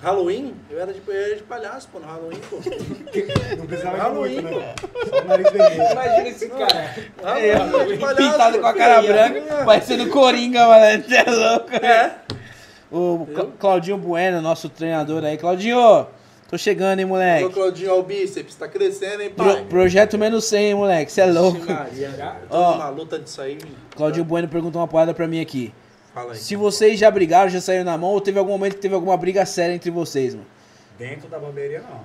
[0.01, 2.57] Halloween, eu era de, eu era de palhaço, pô, no Halloween, pô.
[3.57, 4.75] Não precisava Halloween, muito, né?
[5.09, 5.91] Só o nariz vermelho.
[5.91, 6.95] Imagina esse cara.
[7.23, 7.45] Halloween,
[7.79, 11.03] eu de palhaço, Pintado com a cara branca, parecendo Coringa, mano.
[11.03, 11.75] Você é louco.
[11.75, 12.15] É,
[12.91, 15.37] O Cla- Claudinho Bueno, nosso treinador aí.
[15.37, 16.05] Claudinho,
[16.49, 17.49] tô chegando, hein, o moleque.
[17.53, 19.65] Claudinho ao bíceps, tá crescendo, hein, Pro- pai?
[19.69, 21.11] projeto menos 100, hein, moleque.
[21.11, 21.59] Você é louco.
[21.65, 22.09] Maria,
[22.49, 22.71] tô Ó.
[22.73, 23.57] numa luta disso aí.
[23.95, 25.73] Claudinho Bueno perguntou uma parada pra mim aqui.
[26.13, 26.37] Fala aí.
[26.37, 29.17] Se vocês já brigaram, já saíram na mão, ou teve algum momento que teve alguma
[29.17, 30.45] briga séria entre vocês, mano?
[30.97, 32.01] Dentro da barbearia não.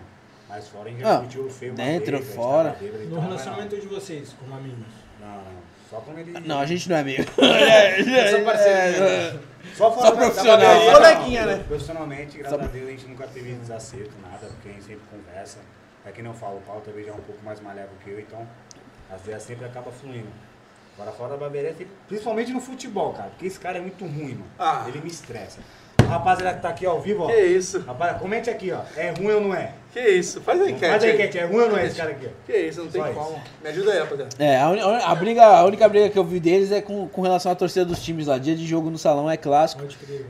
[0.49, 2.75] Mas fora a gente Ah, já discutiu feio uma dentro, vez, fora.
[2.81, 4.79] bêbado No tal, relacionamento de vocês, como amigos.
[5.21, 5.69] Não, não.
[5.91, 6.33] Só quando ele.
[6.47, 7.23] Não, a gente não é amigo.
[7.23, 9.41] Eu sou parceiro É, dele.
[9.75, 10.59] Só, fora Só profissional.
[10.59, 11.65] da Coleguinha, né?
[11.67, 15.59] Profissionalmente, graças a Deus, a gente nunca teve desacerto, nada, porque a gente sempre conversa.
[16.05, 18.21] É que não falo, o Paulo talvez já é um pouco mais malévolo que eu,
[18.21, 18.47] então
[19.11, 20.29] as ideias sempre acabam fluindo.
[20.97, 21.75] Agora fora da barbearia,
[22.09, 24.51] principalmente no futebol, cara, porque esse cara é muito ruim, mano.
[24.59, 24.85] Ah.
[24.89, 25.61] Ele me estressa.
[26.09, 27.27] Rapaziada que tá aqui ao vivo, ó.
[27.27, 27.81] Que isso?
[27.81, 28.81] Rapaz, comente aqui, ó.
[28.97, 29.75] É ruim ou não é?
[29.99, 30.41] Que isso?
[30.41, 30.91] Faz a enquete.
[30.93, 31.15] Faz a aí.
[31.15, 32.29] enquete, é ou não é esse cara aqui?
[32.47, 33.43] Que isso, não tem Só como.
[33.61, 34.31] Me ajuda aí, rapaziada.
[34.39, 37.51] É, a, a briga, a única briga que eu vi deles é com, com relação
[37.51, 38.39] à torcida dos times lá.
[38.39, 39.83] Dia de jogo no salão é clássico,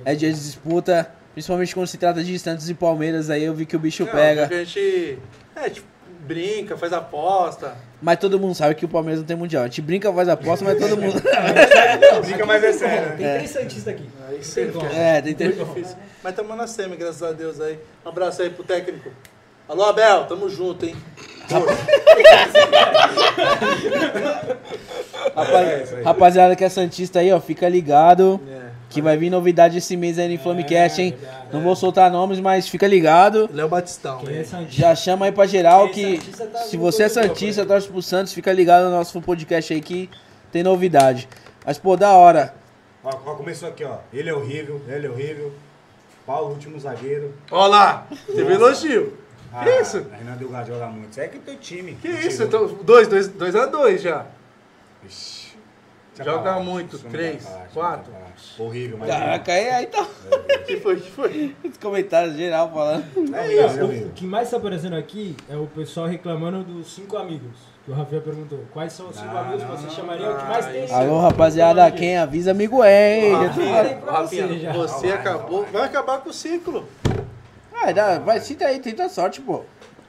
[0.07, 3.67] é dia de disputa, principalmente quando se trata de Santos e Palmeiras, aí eu vi
[3.67, 4.43] que o bicho Não, pega.
[4.43, 5.19] porque a gente.
[5.55, 5.87] É, tipo,
[6.21, 7.77] brinca, faz aposta.
[8.01, 9.65] Mas todo mundo sabe que o Palmeiras não tem mundial.
[9.65, 11.21] A gente brinca, faz aposta, mas todo mundo.
[12.25, 13.17] Brinca, mas é sério, né?
[13.17, 14.09] Tem três Santistas aqui.
[14.41, 14.87] Você tem como.
[14.87, 15.97] É, tem difícil.
[16.23, 17.79] Mas estamos na semi, graças a Deus aí.
[18.07, 19.11] Um abraço aí pro técnico.
[19.69, 20.97] Alô, Abel, tamo junto, hein?
[25.35, 28.41] Rapaz- rapaziada que é Santista aí, ó, fica ligado.
[28.49, 28.69] É.
[28.91, 31.11] Que vai vir novidade esse mês aí no Inflamecast, hein?
[31.11, 31.49] verdade.
[31.53, 33.49] Não vou soltar nomes, mas fica ligado.
[33.53, 34.21] Léo Batistão.
[34.27, 34.45] É né?
[34.45, 34.81] Santista?
[34.81, 38.33] Já chama aí pra geral é que tá se você é Santista, torce pro Santos,
[38.33, 40.09] fica ligado no nosso podcast aí que
[40.51, 41.29] tem novidade.
[41.67, 42.55] Mas, pô, da hora.
[43.05, 43.99] Ó, ó, começou aqui, ó.
[44.11, 45.53] Ele é horrível, ele é horrível.
[46.27, 47.35] Paulo, último zagueiro.
[47.51, 49.19] Ó lá, teve elogio.
[49.53, 50.07] Ah, Que isso?
[50.13, 51.11] A Renan Delgado joga muito.
[51.11, 51.95] Isso aí que é teu time.
[52.01, 52.43] Que isso?
[52.43, 54.27] Então, dois, dois, dois a dois já.
[55.07, 55.49] Ixi.
[56.25, 56.61] Joga lá.
[56.61, 58.13] muito, Isso três, falar, isso quatro.
[58.13, 58.27] falar.
[58.69, 59.09] Horrível, mas.
[59.09, 60.05] Caraca, aí, aí tá
[60.67, 61.57] Que foi, que foi?
[61.65, 63.05] os comentários geral falando.
[63.33, 64.11] É é O horrível.
[64.17, 67.57] que mais tá aparecendo aqui é o pessoal reclamando dos cinco amigos.
[67.85, 68.65] Que o Rafael perguntou.
[68.73, 69.91] Quais são os cinco Não, amigos que você não.
[69.93, 70.29] chamaria?
[70.31, 70.93] O que mais tem?
[70.93, 73.33] Alô, rapaziada, quem avisa, amigo é, hein?
[74.05, 75.65] Rafinha, você você acabou.
[75.73, 76.85] Vai acabar com o ciclo.
[77.83, 79.63] Vai, dá, vai, cita aí, tenta sorte, pô.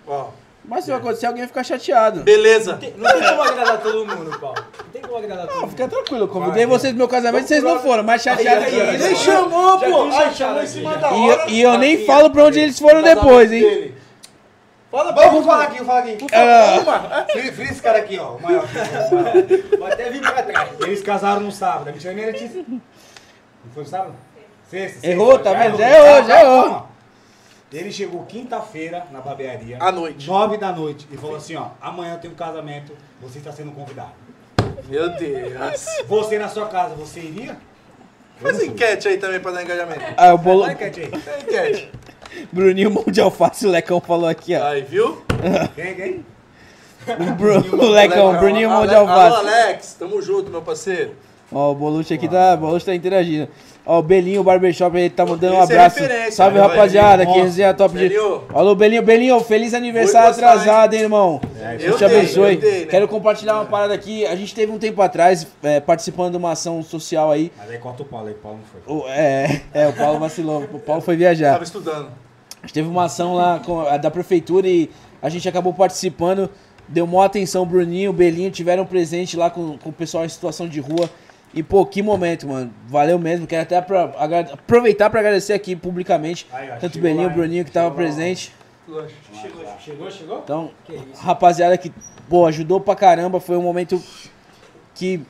[0.07, 0.27] Ó,
[0.65, 2.21] Mas se vai acontecer, alguém ficar chateado.
[2.21, 2.75] beleza.
[2.77, 4.57] Tem- Não tem como agradar todo mundo, Paulo.
[4.77, 5.69] Não tem como agradar todo Não, mundo.
[5.71, 8.77] fica tranquilo, eu convidei vocês pro meu casamento vocês não foram, mais chateados Aí, que
[8.95, 9.03] isso.
[9.05, 10.03] Nem chamou, Já pô.
[10.03, 11.41] Ai, chateado chamou em cima da E hora.
[11.43, 13.61] eu, e eu nem falo pra onde eles foram depois, hein?
[13.61, 13.95] dele.
[14.91, 16.17] Fala, Vamos vamos falar aqui, vamos falar aqui.
[16.33, 18.31] Ah, Free, free esse cara aqui, ó.
[18.37, 18.65] O maior.
[19.77, 20.69] Vou até vir pra trás.
[20.79, 21.89] Eles casaram no sábado.
[21.89, 22.65] A era Letícia.
[22.67, 22.81] Não
[23.73, 24.15] foi no sábado?
[24.67, 24.93] Sexta.
[24.93, 25.07] sexta.
[25.07, 25.77] Errou, tá vendo?
[25.77, 26.87] Já errou, já errou.
[27.71, 29.77] Ele chegou quinta-feira na barbearia.
[29.79, 30.27] À noite.
[30.27, 31.07] Nove da noite.
[31.11, 31.67] E falou assim, ó.
[31.79, 32.93] Amanhã eu tenho um casamento.
[33.21, 34.11] Você está sendo convidado.
[34.87, 35.85] Meu Deus.
[36.07, 37.57] Você na sua casa, você iria?
[38.41, 40.01] Faz enquete aí também pra dar engajamento.
[40.17, 41.11] ah, o bolo, Vai, Cat aí.
[41.19, 41.91] Faz enquete.
[42.51, 44.65] Bruninho Mão de Alface, o Lecão falou aqui, ó.
[44.65, 45.21] Aí, viu?
[45.75, 46.25] Quem, quem?
[47.07, 49.35] O, Bru, o Lecão, Bruninho Mão de Alô, Alface.
[49.47, 49.95] Alex.
[49.99, 51.15] Tamo junto, meu parceiro.
[51.51, 53.49] Ó, o Bolucci aqui tá, o Bolucci tá interagindo.
[53.91, 55.99] Ó, o Belinho, o Barbershop, ele tá mandando um Esse é abraço.
[55.99, 58.15] referência, Salve, né, rapaziada, que resenha top de...
[58.53, 61.41] Alô, Belinho, Belinho, feliz aniversário atrasado, hein, irmão.
[61.59, 62.53] É, Deus te Eu abençoe.
[62.53, 62.85] eu dei, né?
[62.85, 64.27] Quero compartilhar uma parada aqui.
[64.27, 67.51] A gente teve um tempo atrás, é, participando de uma ação social aí.
[67.57, 68.95] Mas aí corta o Paulo aí, o Paulo não foi.
[68.95, 70.61] O- é, é, o Paulo vacilou.
[70.71, 71.53] O Paulo foi viajar.
[71.53, 72.09] Tava estudando.
[72.61, 74.87] A gente teve uma ação lá com a da prefeitura e
[75.19, 76.47] a gente acabou participando.
[76.87, 80.29] Deu maior atenção, o Bruninho, o Belinho tiveram presente lá com, com o pessoal em
[80.29, 81.09] situação de rua.
[81.53, 82.71] E, pô, que momento, mano.
[82.87, 83.47] Valeu mesmo.
[83.47, 84.03] Quero até pra,
[84.53, 86.47] aproveitar pra agradecer aqui publicamente.
[86.51, 88.53] Aí, ó, tanto o Belinho e o Bruninho que tava lá, presente.
[88.85, 90.39] Chegou, chegou, chegou?
[90.43, 91.21] Então, Que isso.
[91.21, 91.91] rapaziada que,
[92.27, 93.39] pô, ajudou pra caramba.
[93.39, 94.01] Foi um momento
[94.93, 95.21] que,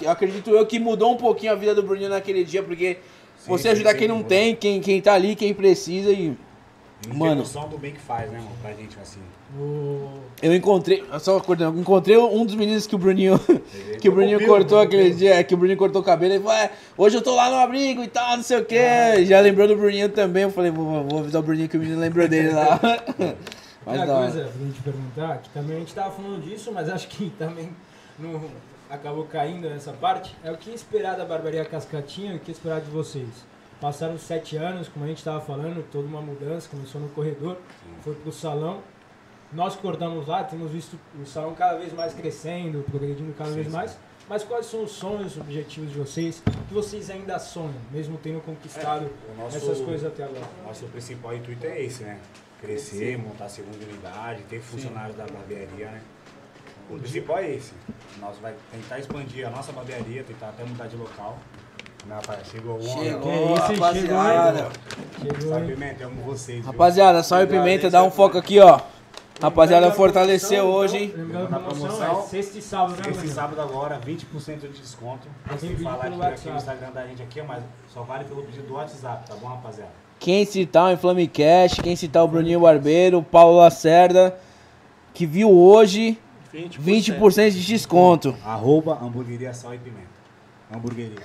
[0.00, 2.98] eu acredito eu, que mudou um pouquinho a vida do Bruninho naquele dia, porque
[3.38, 6.36] Sim, você sim, ajudar sim, quem não tem, quem, quem tá ali, quem precisa e...
[7.08, 7.30] Não Mano.
[7.30, 8.50] tem noção do bem que faz, né, mano?
[8.60, 9.20] Pra gente, assim.
[10.42, 13.38] Eu encontrei, só acordando, encontrei um dos meninos que o Bruninho,
[14.00, 14.82] que o Bruninho cortou copiou.
[14.82, 17.34] aquele dia, é, que o Bruninho cortou o cabelo e falou, é, hoje eu tô
[17.34, 18.78] lá no abrigo e tal, não sei o quê.
[18.78, 19.22] Ah.
[19.22, 22.00] Já lembrou do Bruninho também, eu falei, vou, vou avisar o Bruninho que o menino
[22.00, 22.80] lembrou dele lá.
[23.84, 24.12] Mas hora.
[24.12, 27.70] coisa pra gente perguntar, que também a gente tava falando disso, mas acho que também
[28.18, 28.42] não
[28.90, 32.80] acabou caindo nessa parte, é o que esperar da Barbearia Cascatinha e o que esperar
[32.80, 33.28] de vocês.
[33.80, 37.56] Passaram sete anos, como a gente estava falando, toda uma mudança, começou no corredor,
[38.02, 38.80] foi pro salão.
[39.52, 43.66] Nós cortamos lá, temos visto o salão cada vez mais crescendo, progredindo cada Sim, vez
[43.66, 43.72] sim.
[43.72, 43.98] mais.
[44.28, 46.40] Mas quais são os sonhos, os objetivos de vocês?
[46.46, 50.44] O que vocês ainda sonham, mesmo tendo conquistado É, nosso- essas coisas até agora?
[50.64, 52.18] Nosso principal intuito é esse, né?
[52.60, 56.00] Crescer, montar a segunda unidade, ter funcionários da barbearia, né?
[56.88, 57.72] O principal é esse.
[58.20, 61.38] Nós vai tentar expandir a nossa barbearia, tentar até mudar de local.
[62.06, 62.46] Né, rapaz?
[62.48, 63.04] Chegou o homem.
[63.10, 64.68] Chegou, Que isso, rapaziada.
[65.20, 65.74] Chegou, Sabe, hein?
[65.74, 66.64] Pimenta, eu amo vocês.
[66.64, 68.16] Rapaziada, sal e pimenta, dá um Sérgio.
[68.16, 68.80] foco aqui, ó.
[69.40, 71.14] Rapaziada, a fortaleceu hoje, hein?
[71.16, 73.34] Lembrando a Na promoção, é sexta e sábado, né, Esse Bruno?
[73.34, 75.28] sábado agora, 20% de desconto.
[75.60, 76.56] Vídeo falar aqui, aqui no.
[76.56, 79.90] Instagram da gente aqui, mas só vale pelo pedido do WhatsApp, tá bom, rapaziada?
[80.18, 84.36] Quem citar o Inflamecast, quem citar o Bruninho Barbeiro, o Paulo Lacerda,
[85.14, 86.18] que viu hoje,
[86.54, 86.78] 20%.
[86.78, 88.36] 20% de desconto.
[88.44, 90.10] Arroba hamburgueria sal e pimenta.
[90.72, 91.16] Hamburgueria.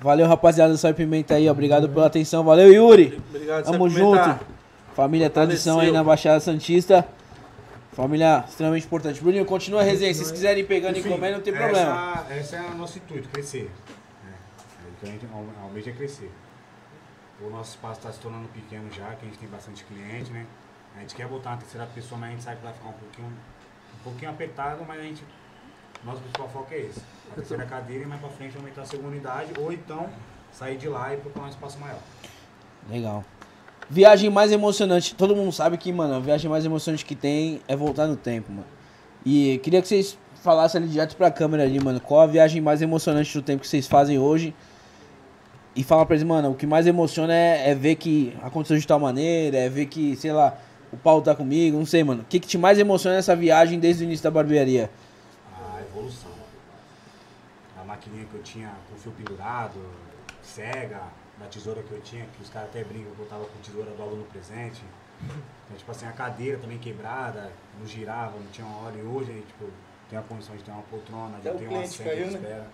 [0.00, 1.48] Valeu, rapaziada do Sal e Pimenta aí.
[1.48, 2.42] Obrigado pela atenção.
[2.42, 3.20] Valeu, Yuri.
[3.28, 4.40] Obrigado, Tamo junto.
[4.94, 7.06] Família Tradição aí na Baixada Santista.
[7.92, 9.20] Família extremamente importante.
[9.20, 10.12] Bruninho, continua a resenha.
[10.14, 12.24] Se vocês quiserem ir pegando e Enfim, comendo, não tem problema.
[12.30, 13.70] Essa é o nosso intuito, crescer.
[14.24, 14.32] né?
[14.84, 16.30] É o que a gente alme- almeja é crescer.
[17.40, 20.46] O nosso espaço está se tornando pequeno já, que a gente tem bastante cliente, né?
[20.96, 22.92] A gente quer botar uma terceira pessoa, mas a gente sabe que vai ficar um
[22.92, 25.24] pouquinho, um pouquinho apertado, mas a gente.
[26.04, 27.00] Nosso principal foco é esse.
[27.30, 30.08] A terceira cadeira e mais pra frente aumentar a segunda unidade, ou então
[30.52, 31.98] sair de lá e procurar um espaço maior.
[32.88, 33.24] Legal.
[33.90, 35.16] Viagem mais emocionante.
[35.16, 38.52] Todo mundo sabe que, mano, a viagem mais emocionante que tem é voltar no tempo,
[38.52, 38.66] mano.
[39.26, 42.00] E queria que vocês falassem ali direto pra câmera ali, mano.
[42.00, 44.54] Qual a viagem mais emocionante do tempo que vocês fazem hoje?
[45.74, 48.86] E fala pra eles, mano, o que mais emociona é, é ver que aconteceu de
[48.86, 50.56] tal maneira, é ver que, sei lá,
[50.92, 52.22] o Paulo tá comigo, não sei, mano.
[52.22, 54.88] O que, que te mais emociona nessa viagem desde o início da barbearia?
[55.74, 56.30] a evolução.
[57.80, 59.80] A maquininha que eu tinha com fio pendurado,
[60.42, 61.02] cega,
[61.40, 63.90] da tesoura que eu tinha, que os caras até brincam que eu tava com tesoura
[63.90, 64.82] do aluno presente.
[65.22, 69.30] Então, tipo assim, a cadeira também quebrada, não girava, não tinha uma hora e hoje,
[69.30, 69.70] aí, tipo,
[70.08, 72.38] tem a condição de ter uma poltrona, de ter uma caiu, de né?
[72.38, 72.66] espera.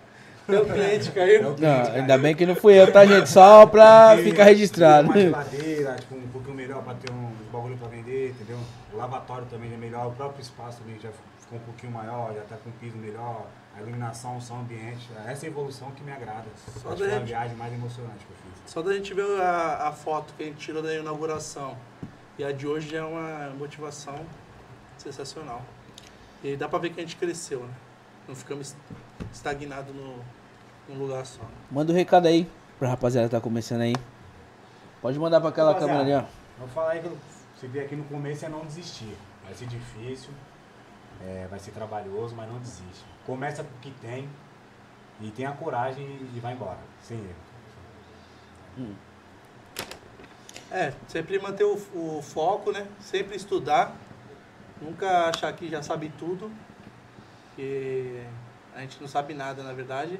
[0.47, 1.43] Meu cliente caiu.
[1.43, 3.29] É o cliente, Não, ainda bem que não fui eu, tá, gente?
[3.29, 5.07] Só pra ficar registrado.
[5.09, 8.59] Uma geladeira, tipo, um pouquinho melhor pra ter um bagulho pra vender, entendeu?
[8.93, 11.09] O lavatório também é melhor, o próprio espaço também já
[11.47, 15.07] ficou um pouquinho maior, já tá com piso melhor, a iluminação, o som ambiente.
[15.25, 16.45] Essa é a evolução que me agrada.
[16.81, 18.71] Só Acho da que foi a gente- viagem mais emocionante que eu fiz.
[18.71, 21.77] Só da gente ver a, a foto que a gente tirou da inauguração
[22.37, 24.15] e a de hoje já é uma motivação
[24.97, 25.61] sensacional.
[26.43, 27.73] E dá pra ver que a gente cresceu, né?
[28.27, 28.75] Não ficamos
[29.33, 30.15] estagnados no,
[30.89, 31.41] num lugar só.
[31.71, 33.95] Manda um recado aí pra rapaziada que tá começando aí.
[35.01, 36.59] Pode mandar pra aquela Rapaziada, câmera ali, ó.
[36.59, 37.09] Vou falar aí que
[37.55, 39.15] você vê aqui no começo é não desistir.
[39.45, 40.29] Vai ser difícil,
[41.25, 43.05] é, vai ser trabalhoso, mas não desiste.
[43.25, 44.29] Começa com o que tem
[45.21, 47.47] e tenha coragem e vai embora, sem erro.
[50.69, 52.87] É, sempre manter o, o foco, né?
[52.99, 53.95] Sempre estudar.
[54.81, 56.51] Nunca achar que já sabe tudo.
[57.55, 58.23] Que
[58.75, 60.19] a gente não sabe nada, na verdade.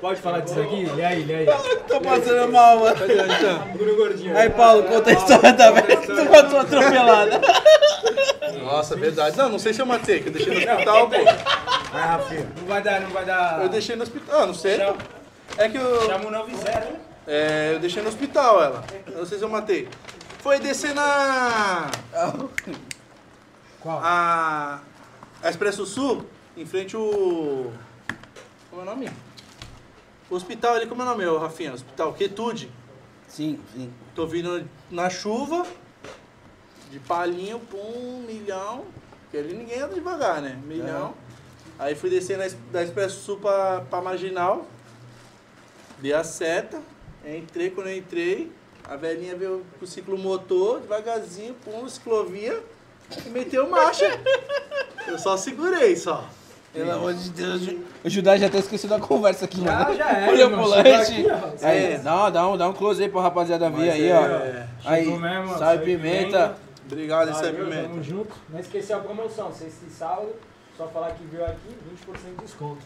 [0.00, 0.86] Pode falar disso aqui?
[0.94, 1.46] Lê aí, lê aí.
[1.88, 2.96] Tô passando mal, mano.
[3.74, 4.36] Bruno Gordinho.
[4.36, 7.40] Aí, Paulo, conta a história da vez que tu matou atropelada.
[8.62, 9.36] Nossa, verdade.
[9.36, 11.16] Não, não sei se eu matei, que eu deixei no hospital, pô.
[11.90, 12.52] Vai, Rafinha.
[12.60, 13.62] Não vai dar, não vai dar.
[13.62, 14.40] Eu deixei no hospital.
[14.42, 14.76] Ah, não sei.
[14.76, 14.96] Chama,
[15.56, 16.06] É que eu.
[16.06, 16.96] chama o 90, né?
[17.26, 18.84] É, eu deixei no hospital ela.
[19.06, 19.88] Eu não sei se eu matei.
[20.42, 21.90] Foi descer na.
[23.80, 24.00] Qual?
[24.02, 24.80] A.
[25.42, 26.24] A Expresso Sul,
[26.56, 27.72] em frente o.
[28.70, 29.10] Como é o nome?
[30.30, 31.72] O hospital ali, como é o nome, Rafinha?
[31.72, 32.70] Hospital Quietude.
[33.26, 33.92] Sim, sim.
[34.14, 35.66] Tô vindo na chuva,
[36.90, 38.84] de palinho, pum, milhão.
[39.22, 40.58] Porque ali ninguém anda devagar, né?
[40.64, 41.14] Milhão.
[41.78, 42.10] Aí fui
[42.44, 44.66] Es- da Expresso Sul pra, pra Marginal.
[45.98, 46.80] Dei a seta.
[47.24, 48.50] Entrei, quando eu entrei,
[48.84, 52.62] a velhinha veio com o ciclomotor, devagarzinho, pum, ciclovia.
[53.26, 54.04] E meteu marcha.
[55.06, 56.28] Eu só segurei, só.
[56.78, 57.62] Pelo amor de Deus.
[58.04, 59.96] O Judá já tá esquecendo a conversa aqui, Já, mano.
[59.96, 60.46] já é, Olha
[61.02, 61.66] aqui, ó.
[61.66, 61.98] Aí, É.
[61.98, 64.24] dá, dá, um, dá um close aí pra rapaziada ver aí, é, ó.
[64.26, 64.68] é.
[64.84, 65.78] Aí, mesmo, e pimenta.
[65.78, 66.56] pimenta.
[66.86, 67.82] Obrigado, esse é pimenta.
[67.88, 68.34] Tamo junto.
[68.48, 70.28] Não esquecer a promoção, sexta e sábado.
[70.76, 71.76] Só falar que veio aqui,
[72.06, 72.78] 20% de desconto.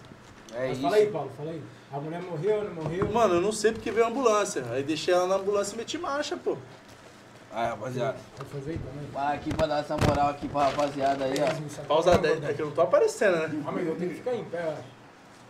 [0.55, 0.83] É Mas isso.
[0.83, 1.63] fala aí, Paulo, fala aí.
[1.93, 3.11] A mulher morreu, não morreu?
[3.13, 4.65] Mano, eu não sei porque veio a ambulância.
[4.71, 6.57] Aí deixei ela na ambulância e meti marcha, pô.
[7.55, 8.17] Aí, rapaziada.
[8.51, 9.09] Fazer aí também.
[9.13, 11.83] Vai aqui pra dar essa moral aqui pra rapaziada aí, ó.
[11.85, 12.45] Pausa 10.
[12.45, 13.63] É que eu não tô aparecendo, né?
[13.67, 14.75] Ah, mas eu tenho que ficar em pé.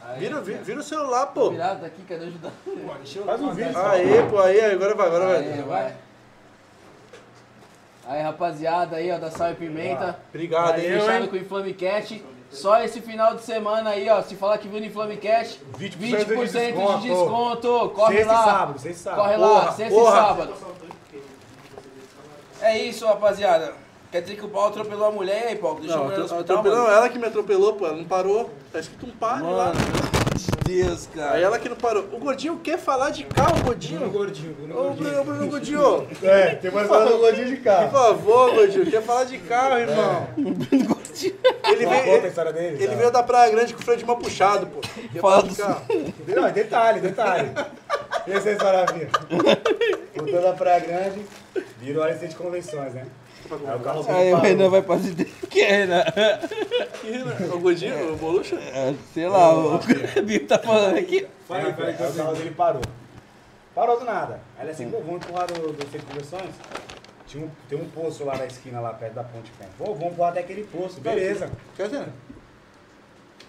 [0.05, 0.65] Aí, Vira, vira, ó.
[0.65, 1.51] vira o celular, pô.
[1.51, 3.79] Virado aqui, cadê eu Faz um vídeo.
[3.79, 5.63] Aê, pô, aí, agora vai, agora Aí, vai.
[5.63, 5.95] vai.
[8.05, 10.19] Aí, rapaziada aí, ó, da Sal e Pimenta.
[10.29, 10.99] Obrigado, hein?
[11.01, 12.21] Fechado com o Inflame Cash.
[12.51, 14.21] Só esse final de semana aí, ó.
[14.23, 17.01] Se falar que viu no Inflame Cash, 20% 20% de de desconto.
[17.03, 17.91] desconto.
[17.95, 18.45] Corre Sexta e lá.
[18.45, 19.23] sábado, sexta e sábado.
[19.23, 20.11] Corre lá, Porra, sexta porra.
[20.11, 20.55] e sábado.
[22.63, 23.73] É isso, rapaziada.
[24.11, 25.81] Quer dizer que o Paulo atropelou a mulher aí, Paulo?
[25.81, 26.91] Deixou Não, no atro- atropelou, mano?
[26.93, 27.87] ela que me atropelou, pô.
[27.87, 28.51] Ela não parou.
[28.73, 29.73] Tá escrito um pare lá.
[29.73, 31.33] Mano, meu Deus, cara.
[31.33, 32.05] Aí ela que não parou.
[32.13, 34.11] O Gordinho quer falar de carro, Bruno Gordinho?
[34.11, 35.11] Gordinho, Bruno Ô, Gordinho.
[35.11, 36.09] Bruno, Bruno Gordinho.
[36.23, 37.91] É, tem mais uma lojinha de Por carro.
[37.91, 38.91] favor, Gordinho.
[38.91, 40.27] Quer falar de carro, irmão?
[40.37, 42.77] Ele Conta a veio, história dele.
[42.83, 42.95] ele tá?
[42.97, 44.81] veio da Praia Grande com o freio de mão puxado, pô.
[44.81, 45.83] Quer Fala falar de do- carro?
[46.29, 47.51] Não, é detalhe, detalhe.
[48.27, 49.09] E essa é a história minha?
[50.15, 51.27] Voltando da Praia Grande,
[51.79, 53.07] virou área de convenções, né?
[53.51, 54.37] Aí o carro Aí o.
[54.37, 55.33] Renan vai pra cidade.
[55.51, 56.05] Que é, Renan?
[57.53, 58.57] O Godinho, o Bolucha?
[58.57, 59.79] É, Sei lá, o
[60.25, 61.27] Bico tá falando aqui.
[61.47, 62.83] Fala aí, fala aí, Aí o carro dele parou.
[63.75, 64.41] Parou do nada.
[64.57, 66.55] Aí ele assim, pô, vamos empurrar do, do centro de convenções?
[67.27, 69.51] Tinha um, tem um poço lá na esquina, lá perto da ponte.
[69.79, 71.51] Pô, vamos empurrar até aquele poço, beleza.
[71.77, 72.07] Quer dizer,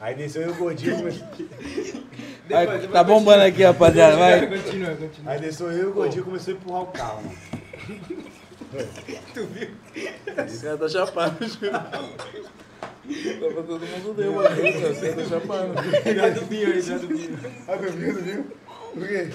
[0.02, 1.28] Aí desceu eu e o gordinho, começou-
[2.54, 4.18] Aí, tá bombando aqui, rapaziada.
[4.18, 4.48] Vai.
[4.48, 5.32] Continua, continua.
[5.32, 7.38] aí desceu eu e o gordinho começou a empurrar o carro, mano.
[10.48, 11.38] esse cara tá chapado.
[13.04, 14.68] Tava todo mundo deu, mano.
[14.68, 15.74] Esse cara tá chapado.
[16.04, 17.40] Cuidado do Binho aí, cuidado do Binho.
[17.68, 18.46] Aí meu viu, viu?
[18.94, 19.30] Por quê?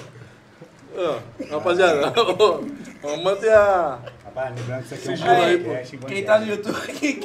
[0.97, 1.19] Ó,
[1.51, 3.99] rapaziada, vamos manter a.
[4.25, 5.59] Rapaz, lembrando que isso aqui é um aí,
[5.99, 6.07] pô.
[6.07, 7.21] Quem tá no YouTube,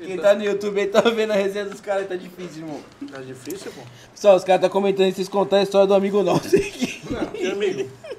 [0.00, 2.80] quem, quem tá no YouTube aí tá vendo a resenha dos caras, tá difícil, irmão.
[3.10, 3.82] Tá difícil, pô.
[4.12, 7.02] Pessoal, os caras tá comentando e vocês contarem a história do amigo nosso aqui.
[7.34, 7.90] Que amigo.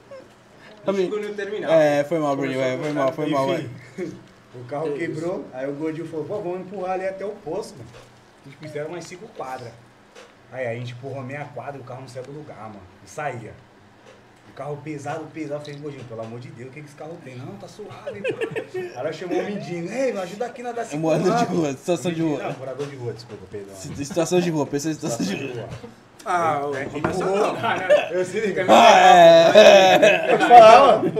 [0.86, 1.20] Amigo.
[1.20, 1.72] No terminal.
[1.72, 3.54] É, foi mal, Bruninho, vai, foi mal, foi mal.
[3.54, 4.18] Enfim,
[4.56, 7.76] o carro Que quebrou, aí o gordinho falou, pô, vamos empurrar ali até o poço,
[7.76, 7.90] mano.
[8.44, 9.72] A gente fizeram umas cinco quadras.
[10.52, 12.82] Aí a gente empurrou meia quadra e o carro não saiu do lugar, mano.
[13.06, 13.54] E saía.
[14.52, 16.96] O carro pesado, pesado, eu falei, gordinho, pelo amor de Deus, o que, que esse
[16.96, 17.38] carro tem?
[17.38, 18.38] Não, tá suave, mano.
[18.76, 21.72] Aí ela chamou o mendigo, ei, me ajuda aqui na da É morador de rua,
[21.72, 22.44] situação de rua.
[22.44, 23.74] Não, morador de rua, desculpa, perdão.
[23.76, 25.70] Situação de rua, pensa em situação de rua.
[26.26, 27.56] Ah, o É, empurrou.
[28.12, 28.68] Eu sei, cara.
[28.70, 30.28] Ah, é.
[30.38, 31.14] Pode falar, mano.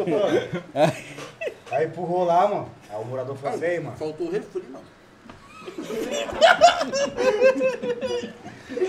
[1.72, 2.70] Aí empurrou lá, mano.
[2.90, 3.96] Aí o morador falou assim, mano.
[3.98, 4.82] Faltou o refri, não.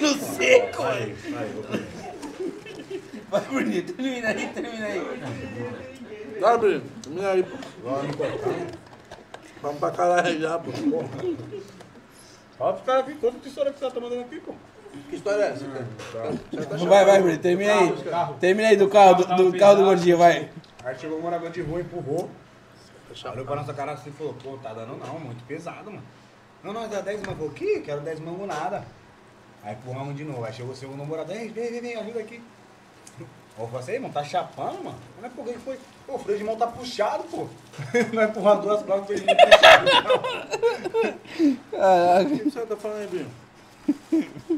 [0.01, 2.02] Não sei, Falei, falei, vou comer.
[3.33, 5.23] Vai, Bruninho, termina aí, termina aí.
[6.39, 6.83] Dá, Bruno.
[7.03, 7.57] Termina aí, pô.
[9.63, 10.71] Vamos pra caralho já, pô.
[12.59, 14.53] Fala pro cara vir conta que história que você tá mandando aqui, pô.
[15.09, 16.35] Que história é essa, cara?
[16.53, 18.03] Já tá Vai, vai, Bruninho, termina aí.
[18.03, 18.37] Carro.
[18.39, 20.51] Termina aí do carro, do, do carro do gordinho, vai.
[20.85, 22.29] Aí chegou o morador de rua, empurrou.
[23.23, 26.03] Tá Olhou pra nossa cara assim e falou, pô, tá dando não, muito pesado, mano.
[26.63, 27.55] Não, não, dá 10 mangos.
[27.55, 27.81] Que?
[27.81, 28.85] Quero 10 mangos nada.
[29.63, 30.45] Aí empurramos de novo.
[30.45, 32.43] Aí chegou o segundo morador, ei, vem, vem, vem, ajuda aqui.
[33.59, 34.97] Eu falei assim, "Ei, mano, tá chapando, mano?
[35.21, 35.79] Não é por que foi?
[36.07, 37.47] Pô, o freio de mão tá puxado, pô.
[38.13, 39.91] Não é empurrar duas placas, o freio de mão puxado.
[41.71, 42.35] Caraca.
[42.35, 43.27] O que você tá falando aí, Bruno?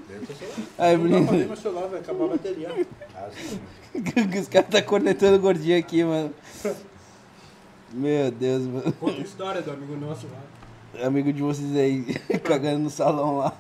[0.09, 0.57] Deve ser celular.
[0.79, 1.47] Aí, pra ver Bruninho.
[1.49, 2.87] meu celular, vai acabar a bateria.
[3.15, 3.61] Ah, sim.
[4.41, 6.35] Os caras tá cornetando o gordinho aqui, mano.
[7.93, 8.93] Meu Deus, mano.
[8.95, 11.07] Conta a história do amigo nosso lá.
[11.07, 12.05] Amigo de vocês aí,
[12.43, 13.53] cagando no salão lá.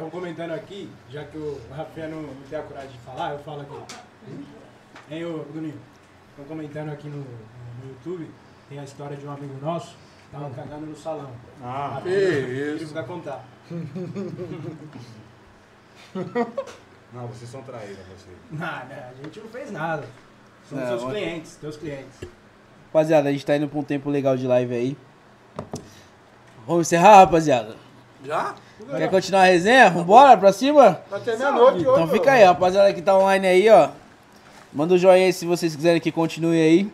[0.00, 3.38] Estão comentando aqui, já que o Rafael não, não tem a coragem de falar, eu
[3.40, 3.76] falo aqui.
[5.10, 5.78] Hein, ô Bruninho?
[6.30, 8.30] Estão comentando aqui no, no YouTube,
[8.70, 9.94] tem a história de um amigo nosso,
[10.32, 11.30] tava cagando no salão.
[11.62, 12.94] Ah, Que Ele isso.
[12.94, 13.44] vai contar.
[17.12, 18.34] não, vocês são traíras, vocês.
[18.50, 20.06] Nada, a gente não fez nada.
[20.66, 22.20] São Não, seus mas- clientes, teus clientes.
[22.86, 24.96] Rapaziada, a gente tá indo pra um tempo legal de live aí.
[26.66, 27.76] Vamos encerrar, rapaziada?
[28.24, 28.54] Já?
[28.96, 29.90] Quer continuar a resenha?
[29.90, 31.00] Vambora pra cima?
[31.10, 33.88] Até meia-noite Então fica aí, rapaziada que tá online aí, ó.
[34.72, 36.92] Manda o joinha aí se vocês quiserem que continue aí.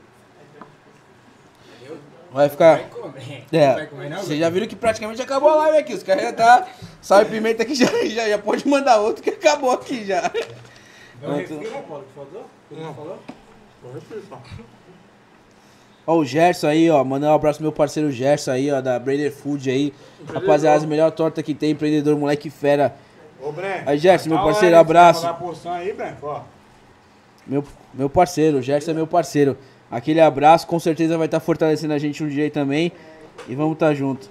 [2.32, 2.76] Vai ficar.
[2.78, 3.44] Vai comer.
[3.50, 4.18] É, Vai comer não?
[4.18, 5.94] vocês já viram que praticamente acabou a live aqui.
[5.94, 6.66] Os caras já tá.
[7.00, 10.20] Salve pimenta aqui já, já, já pode mandar outro que acabou aqui já.
[11.20, 12.44] Vai o refri, Paulo, que faltou?
[12.68, 12.82] Que Não.
[12.84, 13.18] não falou?
[13.82, 14.40] Vou refri, só.
[16.06, 17.02] Ó, o Gerson aí, ó.
[17.02, 19.92] Mandar um abraço pro meu parceiro Gerson aí, ó, da Brader Food aí.
[20.32, 22.94] Rapaziada, a melhor torta que tem, empreendedor, moleque fera.
[23.42, 23.82] Ô, Breno.
[23.86, 25.26] Aí, Gerson, meu dá parceiro, abraço.
[25.68, 26.42] Aí, Breno, ó.
[27.46, 29.56] Meu, meu parceiro, o Gerson é meu parceiro.
[29.90, 32.92] Aquele abraço, com certeza vai estar fortalecendo a gente um dia aí também.
[33.48, 34.30] E vamos estar junto.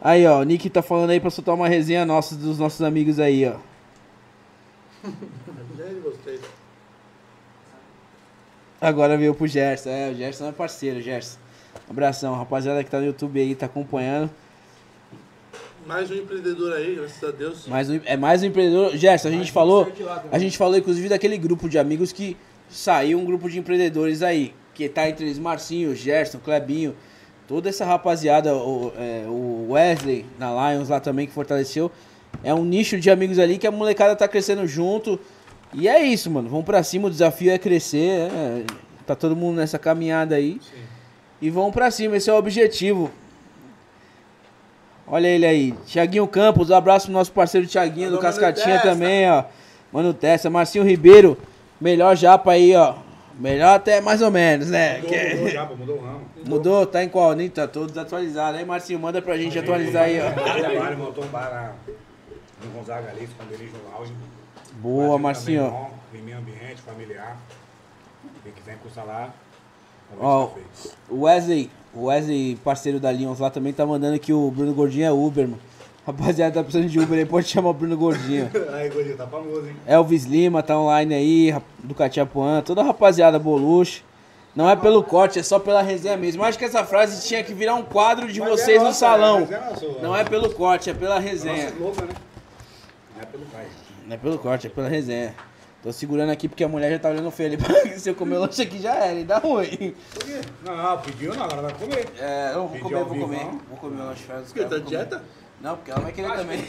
[0.00, 3.18] Aí, ó, o Nick tá falando aí pra soltar uma resenha nossa dos nossos amigos
[3.18, 3.56] aí, ó.
[5.76, 6.40] Nem gostei.
[8.86, 9.90] Agora veio pro Gerson.
[9.90, 11.38] É, o Gerson é parceiro, Gerson.
[11.90, 14.30] Abração, rapaziada que tá no YouTube aí, tá acompanhando.
[15.84, 17.66] Mais um empreendedor aí, graças a Deus.
[17.66, 18.96] Mais um, é mais um empreendedor.
[18.96, 19.92] Gerson, a gente um falou.
[20.30, 22.36] A gente falou, inclusive, daquele grupo de amigos que
[22.68, 24.54] saiu um grupo de empreendedores aí.
[24.72, 26.94] Que tá entre eles Marcinho, Gerson, Clebinho,
[27.48, 31.90] toda essa rapaziada, o, é, o Wesley na Lions lá também que fortaleceu.
[32.44, 35.18] É um nicho de amigos ali que a molecada tá crescendo junto.
[35.72, 36.48] E é isso, mano.
[36.48, 38.30] Vamos pra cima, o desafio é crescer.
[38.32, 38.62] é,
[39.06, 40.58] tá todo mundo nessa caminhada aí.
[40.62, 40.82] Sim.
[41.40, 43.10] E vamos pra cima, esse é o objetivo.
[45.06, 45.74] Olha ele aí.
[45.86, 49.44] Tiaguinho Campos, um abraço pro nosso parceiro Tiaguinho do Cascatinha também, ó.
[49.92, 51.38] Mano Testa, Marcinho Ribeiro,
[51.80, 52.94] melhor japa aí, ó.
[53.38, 54.96] Melhor até mais ou menos, né?
[54.96, 56.20] Mudou, Que mudou já, pô, mudou o ramo.
[56.46, 57.34] Mudou, tá em qual?
[57.34, 58.56] Nem tá todo desatualizado.
[58.56, 60.30] Aí, Marcinho, manda pra gente atualizar aí, ó.
[60.32, 61.76] Trabalho, montou um bar
[62.64, 64.12] no Gonzaga ali, esconderijo no auge.
[64.76, 65.70] Boa, Marcinho.
[65.70, 67.36] bom, Em meio ambiente, familiar.
[68.42, 69.30] Quem quiser encostar lá,
[70.20, 70.50] Ó,
[71.10, 75.04] o Wesley, o Wesley, parceiro da Lions lá, também tá mandando que o Bruno Gordinho
[75.06, 75.60] é Uber, mano.
[76.06, 78.48] Rapaziada, tá precisando de Uber aí, pode chamar o Bruno Gordinho.
[78.72, 79.74] Aí, Gordinho, tá famoso, hein?
[79.84, 84.04] Elvis Lima tá online aí, do Catiapuã, toda a rapaziada Boluche.
[84.54, 86.42] Não é pelo corte, é só pela resenha mesmo.
[86.42, 88.84] Eu acho que essa frase tinha que virar um quadro de Mas vocês é no
[88.86, 89.40] nossa, salão.
[89.40, 91.64] mas é nosso- Não é pelo corte, é pela resenha.
[91.64, 92.14] Nossa slogan, né?
[93.16, 93.66] Não é pelo pai.
[94.06, 95.34] Não é pelo corte, é pela resenha.
[95.82, 97.58] Tô segurando aqui porque a mulher já tá olhando feio ali.
[97.98, 99.94] Se eu comer o lanche aqui já era, e dá ruim.
[100.14, 100.40] Por quê?
[100.64, 102.08] Não, pediu não, agora vai comer.
[102.18, 103.44] É, eu vou Pediu comer, ao vou vivo, comer.
[103.44, 103.60] não?
[103.68, 105.22] Vou comer o lanche Porque tá de dieta?
[105.60, 106.64] Não, porque ela vai querer também.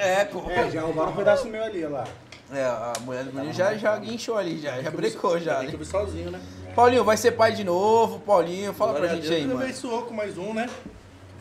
[0.00, 0.48] É, pô.
[0.50, 2.04] É, já roubaram um pedaço meu ali, olha lá.
[2.52, 5.56] É, a mulher do menino já, já guinchou ali, já, já brecou já.
[5.60, 5.78] Tem que né?
[5.78, 6.40] vir sozinho, né?
[6.74, 9.62] Paulinho, vai ser pai de novo, Paulinho, fala pra gente Deus, aí, mano.
[9.62, 10.68] abençoou com mais um, né?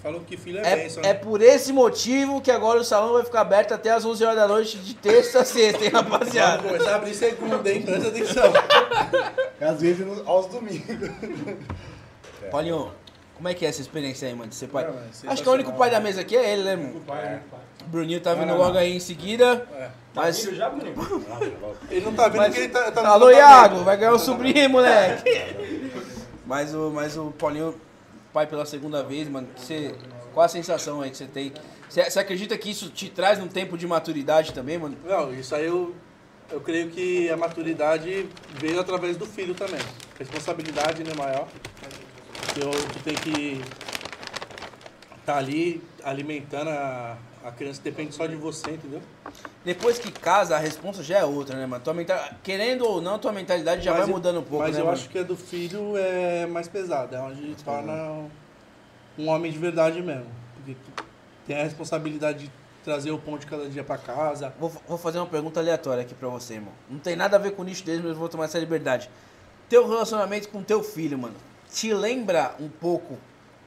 [0.02, 1.04] Falou que filho é, É, bênção.
[1.04, 1.14] é né?
[1.14, 4.48] por esse motivo que agora o salão vai ficar aberto até as 11 horas da
[4.48, 6.64] noite, de terça a sexta, hein, Vamos rapaziada?
[6.64, 7.84] começar a abrir segunda, hein?
[7.84, 8.54] Presta atenção.
[9.62, 10.82] Às vezes no- aos domingos.
[12.50, 12.92] Paulinho,
[13.36, 14.86] como é que é essa experiência aí, mano, de ser pai?
[14.88, 16.94] Não, é Acho que o único pai da mesa aqui é ele, né?
[17.06, 17.60] Pai, né, pai?
[17.86, 18.80] O Bruninho tá vindo não, logo não.
[18.80, 19.90] aí em seguida, É.
[20.16, 20.40] mas...
[20.40, 20.96] Filho já, Bruninho?
[21.90, 23.30] Ele não tá vendo Mas- que ele tá, tá no Alô.
[23.32, 25.24] Iago, vai ganhar o sobrinho, moleque.
[26.46, 27.74] mas, o, mas o Paulinho,
[28.34, 29.94] pai pela segunda vez, mano, você,
[30.34, 31.54] qual a sensação aí que você tem?
[31.90, 34.98] Você, você acredita que isso te traz um tempo de maturidade também, mano?
[35.04, 35.94] Não, isso aí eu,
[36.50, 38.28] eu creio que a maturidade
[38.60, 39.82] veio através do filho também.
[40.18, 41.48] Responsabilidade, né, maior.
[42.54, 43.62] Tu tem que
[45.20, 49.02] estar ali alimentando a, a criança, depende só de você, entendeu?
[49.66, 51.84] Depois que casa, a responsa já é outra, né, mano?
[51.84, 52.20] Tua mental...
[52.44, 54.86] Querendo ou não, tua mentalidade já Mas vai eu- mudando um pouco, Mas né, eu
[54.86, 54.98] mano?
[54.98, 58.26] acho que a do filho é mais pesada, é onde torna
[59.18, 60.26] um homem de verdade mesmo.
[60.56, 60.76] Porque
[61.48, 62.52] tem a responsabilidade de
[62.84, 64.54] trazer o pão de cada dia pra casa.
[64.60, 66.74] Vou, vou fazer uma pergunta aleatória aqui pra você, irmão.
[66.90, 69.10] Não tem nada a ver com o nicho deles, mas eu vou tomar essa liberdade.
[69.70, 71.36] Teu relacionamento com teu filho, mano,
[71.72, 73.18] te lembra um pouco,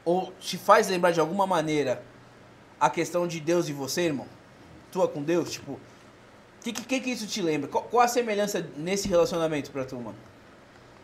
[0.04, 2.02] ou te faz lembrar de alguma maneira
[2.80, 4.26] a questão de Deus e você, irmão?
[4.92, 5.52] Tua com Deus?
[5.52, 5.80] Tipo, o
[6.62, 7.68] que, que, que isso te lembra?
[7.68, 10.16] Qual, qual a semelhança nesse relacionamento pra tu, mano?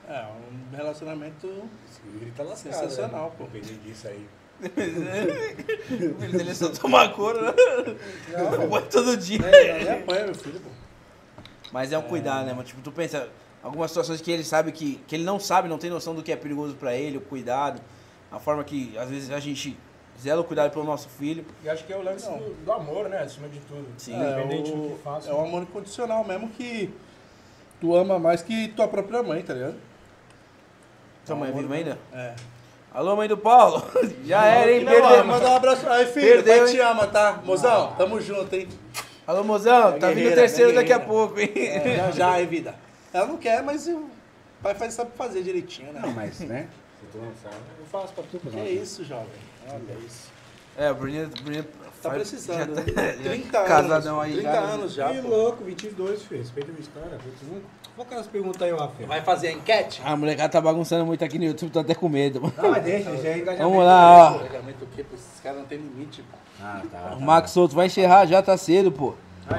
[0.08, 0.26] É,
[0.72, 1.46] um relacionamento
[2.20, 2.72] Ele tá lascado.
[2.72, 3.44] Sensacional, pô.
[3.44, 4.28] Dependendo disso aí.
[4.60, 7.52] O filho dele só toma couro, né?
[8.32, 9.40] Não, todo dia.
[9.46, 10.68] É, ele apanha meu filho, pô.
[11.72, 12.64] Mas é um cuidado, né, mano?
[12.64, 13.28] Tipo, tu pensa,
[13.62, 16.32] algumas situações que ele sabe que, que ele não sabe, não tem noção do que
[16.32, 17.80] é perigoso pra ele, o cuidado,
[18.30, 19.76] a forma que às vezes a gente
[20.20, 21.44] zela o cuidado pelo nosso filho.
[21.64, 23.18] E acho que é o lance do, do amor, né?
[23.18, 23.86] Acima de tudo.
[23.96, 24.14] Sim.
[24.14, 25.30] Independente é, do o, que faça.
[25.30, 26.92] é um amor incondicional mesmo que
[27.80, 29.76] tu ama mais que tua própria mãe, tá ligado?
[31.24, 31.98] Tua mãe é viva ainda?
[32.12, 32.34] É.
[32.92, 33.82] Alô, mãe do Paulo?
[34.24, 34.84] Já era, hein?
[34.84, 35.24] Perdeu.
[35.24, 36.42] manda um abraço aí, filho.
[36.42, 36.74] Perdeu, pai hein?
[36.74, 37.40] te ama, tá?
[37.44, 38.68] Mozão, tamo junto, hein?
[39.26, 41.52] Alô, mozão, tá vindo o terceiro minha daqui a pouco, hein?
[41.54, 42.74] É, já já, hein, vida.
[43.12, 44.10] Ela não quer, mas o
[44.60, 46.00] pai faz, sabe fazer direitinho, né?
[46.02, 46.68] Não, mas, né?
[47.00, 48.38] Se tu não sabe, eu faço pra tu.
[48.38, 49.26] Que é isso, jovem?
[49.68, 50.28] Olha isso.
[50.76, 51.64] É, o Bruninho, Bruninho
[52.02, 52.74] Tá faz- precisando.
[52.74, 53.12] já né?
[53.14, 54.24] tá- 30 casadão anos.
[54.24, 54.60] aí 30 já.
[54.60, 55.08] anos já.
[55.12, 55.28] Que pô.
[55.28, 56.40] louco, 22, filho.
[56.40, 57.18] Respeita a minha história.
[57.18, 57.60] 21.
[57.96, 59.08] Qual que é as perguntas aí, Rafael?
[59.08, 60.00] Vai fazer a enquete?
[60.04, 62.40] A molecada tá bagunçando muito aqui no YouTube, tô até com medo.
[62.40, 62.54] mano.
[62.56, 63.68] Não, mas deixa, deixa aí engajamento.
[63.70, 64.38] Vamos lá, ó.
[64.38, 65.04] Pagamento o quê?
[65.04, 66.38] Pô, Esses caras não tem limite, pô.
[66.62, 67.16] Ah, tá.
[67.16, 69.14] O Max Souto vai encerrar já, tá cedo, pô.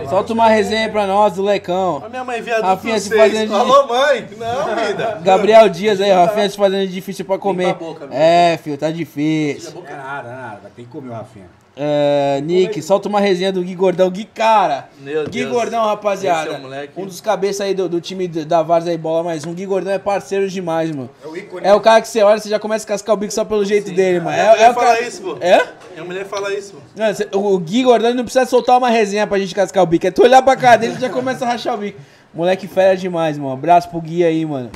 [0.09, 2.01] Solta uma resenha aí pra nós do Lecão.
[2.05, 4.27] A minha mãe viadinho Rafinha se fazendo de- Alô, mãe?
[4.37, 5.19] Não, vida.
[5.21, 6.11] Gabriel Dias aí.
[6.11, 7.73] Rafinha se fazendo difícil pra comer.
[7.73, 8.07] Boca?
[8.11, 9.83] É, filho, tá difícil.
[9.85, 10.71] É nada, nada.
[10.75, 11.45] Ter que comer o Rafinha.
[11.75, 14.09] É, Nick, solta uma resenha do Gui Gordão.
[14.09, 14.89] Gui, cara.
[14.99, 15.51] Meu Gui Deus.
[15.51, 16.51] Gordão, rapaziada.
[16.75, 16.89] É.
[16.97, 19.53] Um dos cabeças aí do, do time da Varsa aí, bola mais um.
[19.53, 21.09] Gui Gordão é parceiro demais, mano.
[21.23, 21.65] É o ícone.
[21.65, 23.45] É o cara que você olha e você já começa a cascar o bico só
[23.45, 24.31] pelo jeito dele, mano.
[24.35, 25.01] Minha É, mulher é o fala cara...
[25.01, 25.37] isso, pô.
[25.39, 25.67] É?
[25.93, 26.79] Minha mulher fala isso, pô.
[26.95, 30.05] Não, cê- o Gui Gordão não precisa soltar uma resenha pra gente cascar o bico.
[30.05, 31.99] É tu olhar pra cara dele e já começa a rachar o bico.
[32.33, 33.53] Moleque fera demais, mano.
[33.53, 34.69] Abraço pro Gui aí, mano.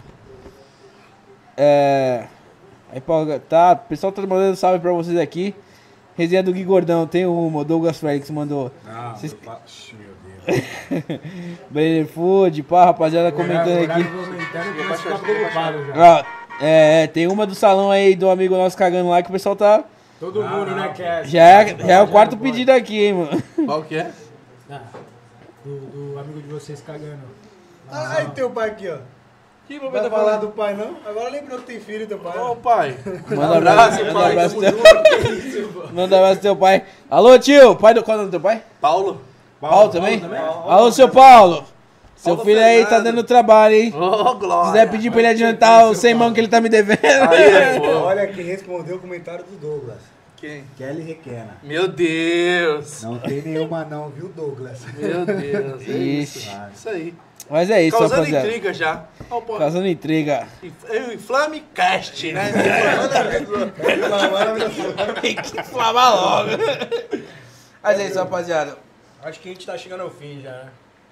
[1.57, 2.23] É.
[2.91, 5.53] Aí, Paulo, tá, o pessoal tá mandando salve pra vocês aqui.
[6.17, 8.71] Resenha do Gui Gordão, tem uma, o Douglas Félix mandou.
[8.85, 9.45] Não, Vocês- meu
[10.45, 10.61] Deus.
[11.69, 14.03] Brenner Food, pá, rapaziada comentando aqui.
[15.93, 16.21] Tá.
[16.21, 16.23] Ó,
[16.61, 19.55] é, é, tem uma do salão aí do amigo nosso cagando lá que o pessoal
[19.55, 19.83] tá.
[20.19, 21.25] Todo mundo, né, quer.
[21.25, 23.43] Já é, já é o quarto pedido aqui, hein, mano.
[23.65, 24.11] Qual que é?
[24.71, 24.81] Ah,
[25.65, 25.77] do,
[26.13, 27.19] do amigo de vocês cagando.
[27.91, 28.97] Ai, teu pai aqui, ó.
[29.67, 30.95] Que Não papai vai falar do pai, não?
[31.05, 32.37] Agora lembrou que tem filho, teu pai.
[32.37, 32.97] Ô, pai.
[33.29, 36.83] Manda abraço, manda pai, abraço, teu, manda abraço pro teu pai.
[37.09, 38.61] Alô, tio, pai do qual é o nome do teu pai?
[38.79, 39.21] Paulo.
[39.59, 40.21] Paulo, também?
[40.67, 41.65] Alô, seu Paulo.
[42.15, 43.93] Seu Paulo filho aí tá dando trabalho, hein?
[43.95, 44.71] Ô, Se Glória.
[44.71, 46.99] quiser pedir pra ele adiantar os 100 mão que ele tá me devendo.
[47.01, 47.87] Aí, pô.
[47.87, 49.97] Olha quem respondeu o comentário do Douglas.
[50.37, 50.63] Quem?
[50.77, 51.57] Kelly Requena.
[51.63, 53.01] Meu Deus.
[53.03, 54.79] Não tem nenhuma não, viu, Douglas?
[54.97, 55.81] Meu Deus.
[55.87, 56.51] É isso.
[56.73, 57.13] Isso aí.
[57.49, 58.47] Mas é isso, Causando rapaziada.
[58.47, 59.05] intriga já.
[59.29, 60.47] Ó, pô, Causando intriga.
[60.89, 62.51] Eu inflame cast, né?
[65.21, 66.49] Tem que inflamar logo.
[67.83, 68.77] Mas é isso, rapaziada.
[69.21, 70.69] Acho que a gente tá chegando ao fim já, né?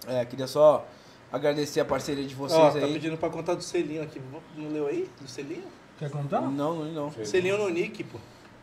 [0.07, 0.85] É, queria só
[1.31, 2.93] agradecer a parceria de vocês Ó, tá aí.
[2.93, 4.21] pedindo pra contar do selinho aqui.
[4.57, 5.09] Não leu aí?
[5.21, 5.63] Do selinho?
[5.97, 6.41] Quer contar?
[6.41, 7.11] Não, não, não.
[7.25, 8.17] Selinho no Nick, pô.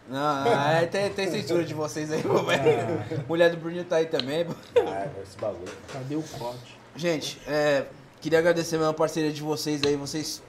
[0.09, 3.25] Não, é, tem, tem censura de vocês aí, pô, velho.
[3.29, 4.55] Mulher do Bruninho tá aí também, pô.
[4.87, 5.73] Ah, esse bagulho.
[5.93, 6.80] Cadê o corte?
[6.97, 7.85] Gente, é,
[8.21, 9.97] queria agradecer mesmo a parceria de vocês aí.
[9.97, 10.43] Vocês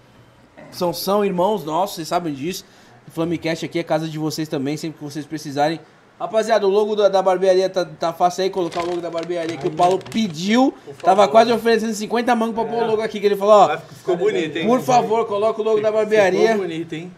[0.71, 2.65] são, são irmãos nossos, vocês sabem disso.
[3.07, 5.79] O Flamecast aqui é casa de vocês também, sempre que vocês precisarem.
[6.19, 9.57] Rapaziada, o logo da, da barbearia tá, tá fácil aí, colocar o logo da barbearia
[9.57, 10.71] que o Paulo pediu.
[11.01, 13.79] Tava quase oferecendo 50 mangos pra pôr o logo aqui, que ele falou, Vai, ó.
[13.79, 14.67] Ficou bonito, hein?
[14.67, 16.49] Por favor, coloca o logo da barbearia.
[16.51, 17.11] Ficou bonito, hein?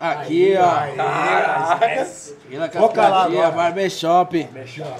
[0.00, 0.64] Aqui, ó.
[1.74, 4.48] Aqui na Cascatinha, Barbershop.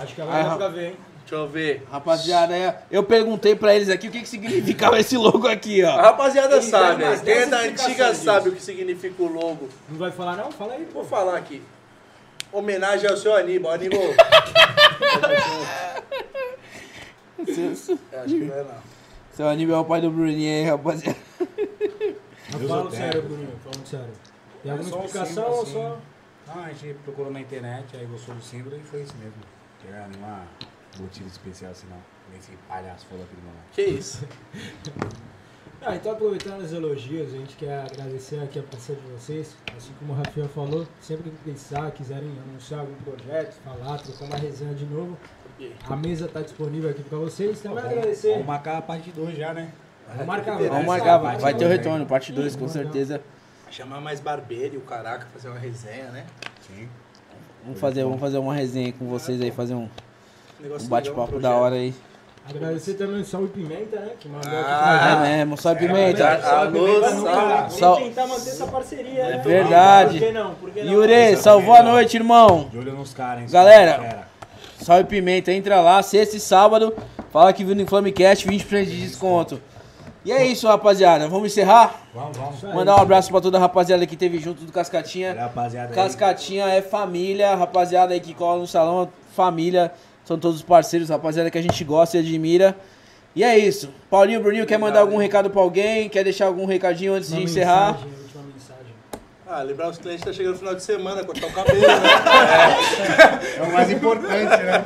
[0.03, 0.97] Acho que Ai, dá ra- pra ver, hein?
[1.27, 1.83] Deixa eu ver.
[1.91, 5.95] Rapaziada, é, eu perguntei pra eles aqui o que, que significava esse logo aqui, A
[5.95, 5.97] ó.
[6.03, 9.33] rapaziada Eles sabe, umas quem é dez da antiga explicações sabe o que significa o
[9.33, 9.69] logo.
[9.89, 10.53] Não vai falar não?
[10.53, 11.01] Fala aí, pô.
[11.01, 11.63] Vou falar aqui.
[12.53, 13.73] Homenagem ao seu Aníbal.
[13.73, 14.01] Aníbal.
[17.47, 18.75] É, acho que não é não.
[19.33, 21.19] Seu Aníbal é o pai do Bruninho aí, rapaziada.
[21.41, 23.23] Mas Deus falando o sério.
[23.23, 24.07] Bruninho, falando sério.
[24.63, 25.73] Tem É alguma só um explicação símbolo, ou assim.
[25.73, 25.99] só...
[26.55, 29.35] Não, a gente procurou na internet, aí gostou do símbolo e foi isso mesmo.
[29.37, 30.43] Não tinha nenhuma
[31.03, 31.99] motivo especial assim não.
[32.31, 33.71] Nem esse palhaço falou aquele momento.
[33.73, 34.27] Que isso?
[35.87, 39.55] Ah, então aproveitando os elogios, a gente quer agradecer aqui a presença de vocês.
[39.77, 44.37] Assim como o Rafael falou, sempre que precisar, quiserem anunciar algum projeto, falar, trocar uma
[44.39, 45.15] resenha de novo,
[45.89, 47.61] a mesa está disponível aqui para vocês.
[47.61, 48.33] Também agradecer.
[48.33, 49.73] Vamos marcar a parte 2 já, né?
[50.09, 53.21] Vamos marcar, Vamos marcar, vai, vai ter o retorno, parte 2, com certeza.
[53.71, 56.27] Chamar mais barbeiro e o caraca, fazer uma resenha, né?
[56.67, 56.89] Sim.
[57.63, 59.89] Vamos fazer, vamos fazer uma resenha aí com vocês aí, fazer um,
[60.65, 61.95] Negócio um bate-papo da hora aí.
[62.49, 64.11] Agradecer também o Sal e Pimenta, né?
[64.21, 66.29] Que mandou aqui Ah, pra É mesmo, só pimenta.
[66.29, 66.79] Alô, salve.
[66.79, 69.43] tentar- Sal- Vamos tentar manter essa parceria, né?
[69.45, 70.19] verdade.
[70.19, 70.55] Por que não?
[70.57, 70.93] Por que não?
[70.93, 72.69] Yuri, salvou a noite, irmão.
[72.71, 73.49] De olho nos caras, hein?
[73.51, 74.29] Galera.
[74.79, 76.95] Sal e pimenta, entra lá, sexta e sábado.
[77.31, 79.61] Fala que viu no Inflamecast, 20% de desconto.
[80.23, 81.27] E é isso, rapaziada.
[81.29, 82.01] Vamos encerrar?
[82.15, 82.65] Vamos, vamos.
[82.65, 82.75] Aí.
[82.75, 85.35] Mandar um abraço pra toda a rapaziada que teve junto do Cascatinha.
[85.35, 85.89] Rapaziada.
[85.89, 85.95] aí.
[85.95, 89.93] Cascatinha é família, rapaziada aí que cola no salão, família,
[90.25, 92.77] são todos parceiros, rapaziada que a gente gosta e admira.
[93.37, 93.93] E é isso.
[94.09, 96.09] Paulinho, Bruninho, quer mandar algum recado pra alguém?
[96.09, 97.93] Quer deixar algum recadinho antes Uma de encerrar?
[97.93, 98.15] mensagem.
[99.47, 101.87] Ah, lembrar os clientes que tá chegando no final de semana, cortar o cabelo, né?
[103.59, 104.85] É o mais importante, né?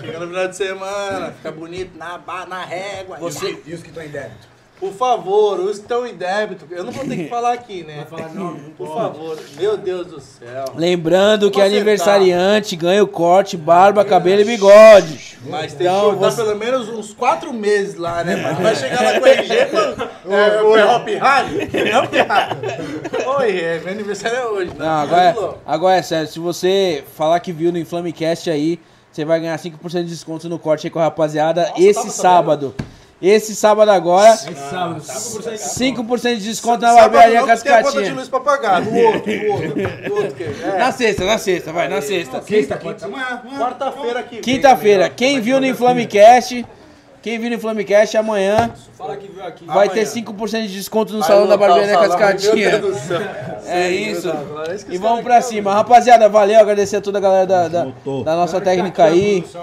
[0.00, 2.18] Chegando no final de semana, fica bonito na,
[2.48, 3.18] na régua.
[3.18, 4.51] Você- E os que estão em débito?
[4.82, 6.66] Por favor, os que estão em débito.
[6.68, 8.04] Eu não vou ter que falar aqui, né?
[8.10, 9.38] Falar não Por favor.
[9.56, 10.64] Meu Deus do céu.
[10.74, 15.38] Lembrando que Vamos aniversariante ganha o corte, barba, cabelo e bigode.
[15.46, 18.56] Mas tem Então, que cortar você- pelo menos uns quatro meses lá, né, mano?
[18.60, 21.48] Vai chegar lá com o RG falar, é, Oi, Hop Hard?
[23.38, 24.72] Oi, é, meu aniversário é hoje.
[24.76, 26.26] Não, agora é, agora é sério.
[26.26, 28.80] Se você falar que viu no Inflamecast aí,
[29.12, 32.74] você vai ganhar 5% de desconto no corte aí com a rapaziada Nossa, esse sábado.
[33.22, 37.76] Esse sábado agora, É sábado, 5% de 5% de desconto na barbearia porque tem a
[37.76, 38.14] conta de Cascatinha.
[38.14, 38.82] luz pra pagar.
[38.82, 39.74] Do outro, do outro,
[40.08, 40.34] do outro.
[40.34, 40.78] que- É.
[40.78, 42.42] Na sexta, na sexta, vai, na sexta.
[42.42, 42.68] Ser.
[43.04, 43.58] Amanhã, amanhã.
[43.60, 44.36] Quarta-feira aqui.
[44.38, 46.66] Quinta-feira, quem viu no Inflamecast,
[47.22, 49.64] quem viu no Inflamecast amanhã Fala que viu aqui.
[49.64, 50.04] vai Amanhã.
[50.04, 52.70] ter 5% de desconto no Vai salão da barbearia salão, Cascatinha.
[52.70, 53.20] meu Deus do céu.
[53.66, 54.28] É Sim, isso.
[54.28, 55.72] é E os vamos pra querem cima.
[55.72, 57.84] Rapaziada, valeu, agradecer a toda a galera da, da,
[58.24, 59.42] da nossa tá técnica aí.
[59.42, 59.60] tá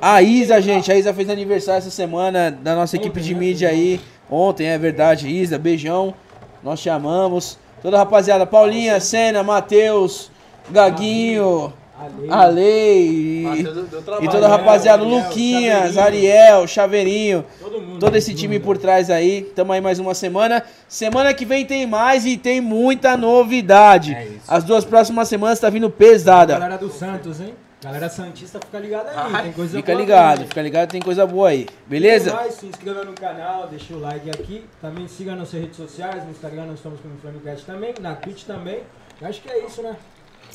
[0.00, 3.40] a Isa, gente, a Isa fez aniversário essa semana da nossa equipe de né?
[3.40, 4.00] mídia aí.
[4.30, 6.14] Ontem, é verdade, Isa, beijão.
[6.62, 7.58] Nós te amamos.
[7.82, 10.30] Toda a rapaziada, Paulinha, Senna, Matheus,
[10.70, 12.30] Gaguinho, Ale.
[12.30, 16.32] Ale Matheus deu e, trabalho, e toda a rapaziada, Ariel, Luquinhas, Chaveirinho.
[16.32, 17.98] Ariel, Chaveirinho, Todo mundo.
[17.98, 19.42] todo esse time por trás aí.
[19.54, 20.62] Tamo aí mais uma semana.
[20.88, 24.12] Semana que vem tem mais e tem muita novidade.
[24.14, 24.28] É.
[24.48, 26.54] As duas próximas semanas tá vindo pesada.
[26.54, 27.54] Galera do Santos, hein?
[27.82, 29.16] Galera Santista, fica ligada aí.
[29.32, 30.48] Ai, tem coisa Fica boa ligado, também.
[30.48, 31.66] fica ligado, tem coisa boa aí.
[31.86, 32.34] Beleza?
[32.34, 34.64] Mais, se inscreva no canal, deixa o like aqui.
[34.82, 36.22] Também siga nossas redes sociais.
[36.24, 37.94] No Instagram nós estamos com o Flamecast também.
[37.98, 38.80] Na Twitch também.
[39.18, 39.96] Eu Acho que é isso, né?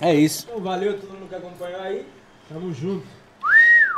[0.02, 0.46] É isso.
[0.50, 2.06] Então valeu a todo mundo que acompanhou aí.
[2.50, 3.06] Tamo junto.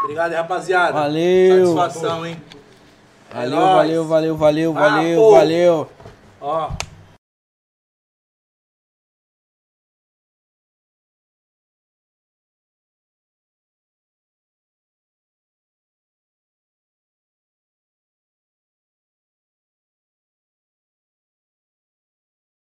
[0.03, 0.93] Obrigado, rapaziada.
[0.93, 1.75] Valeu.
[1.75, 2.37] Satisfação, hein?
[3.31, 3.75] É Valeu, nóis.
[3.75, 5.89] valeu, valeu, valeu, Ah, valeu, valeu.
[6.39, 6.69] Ó,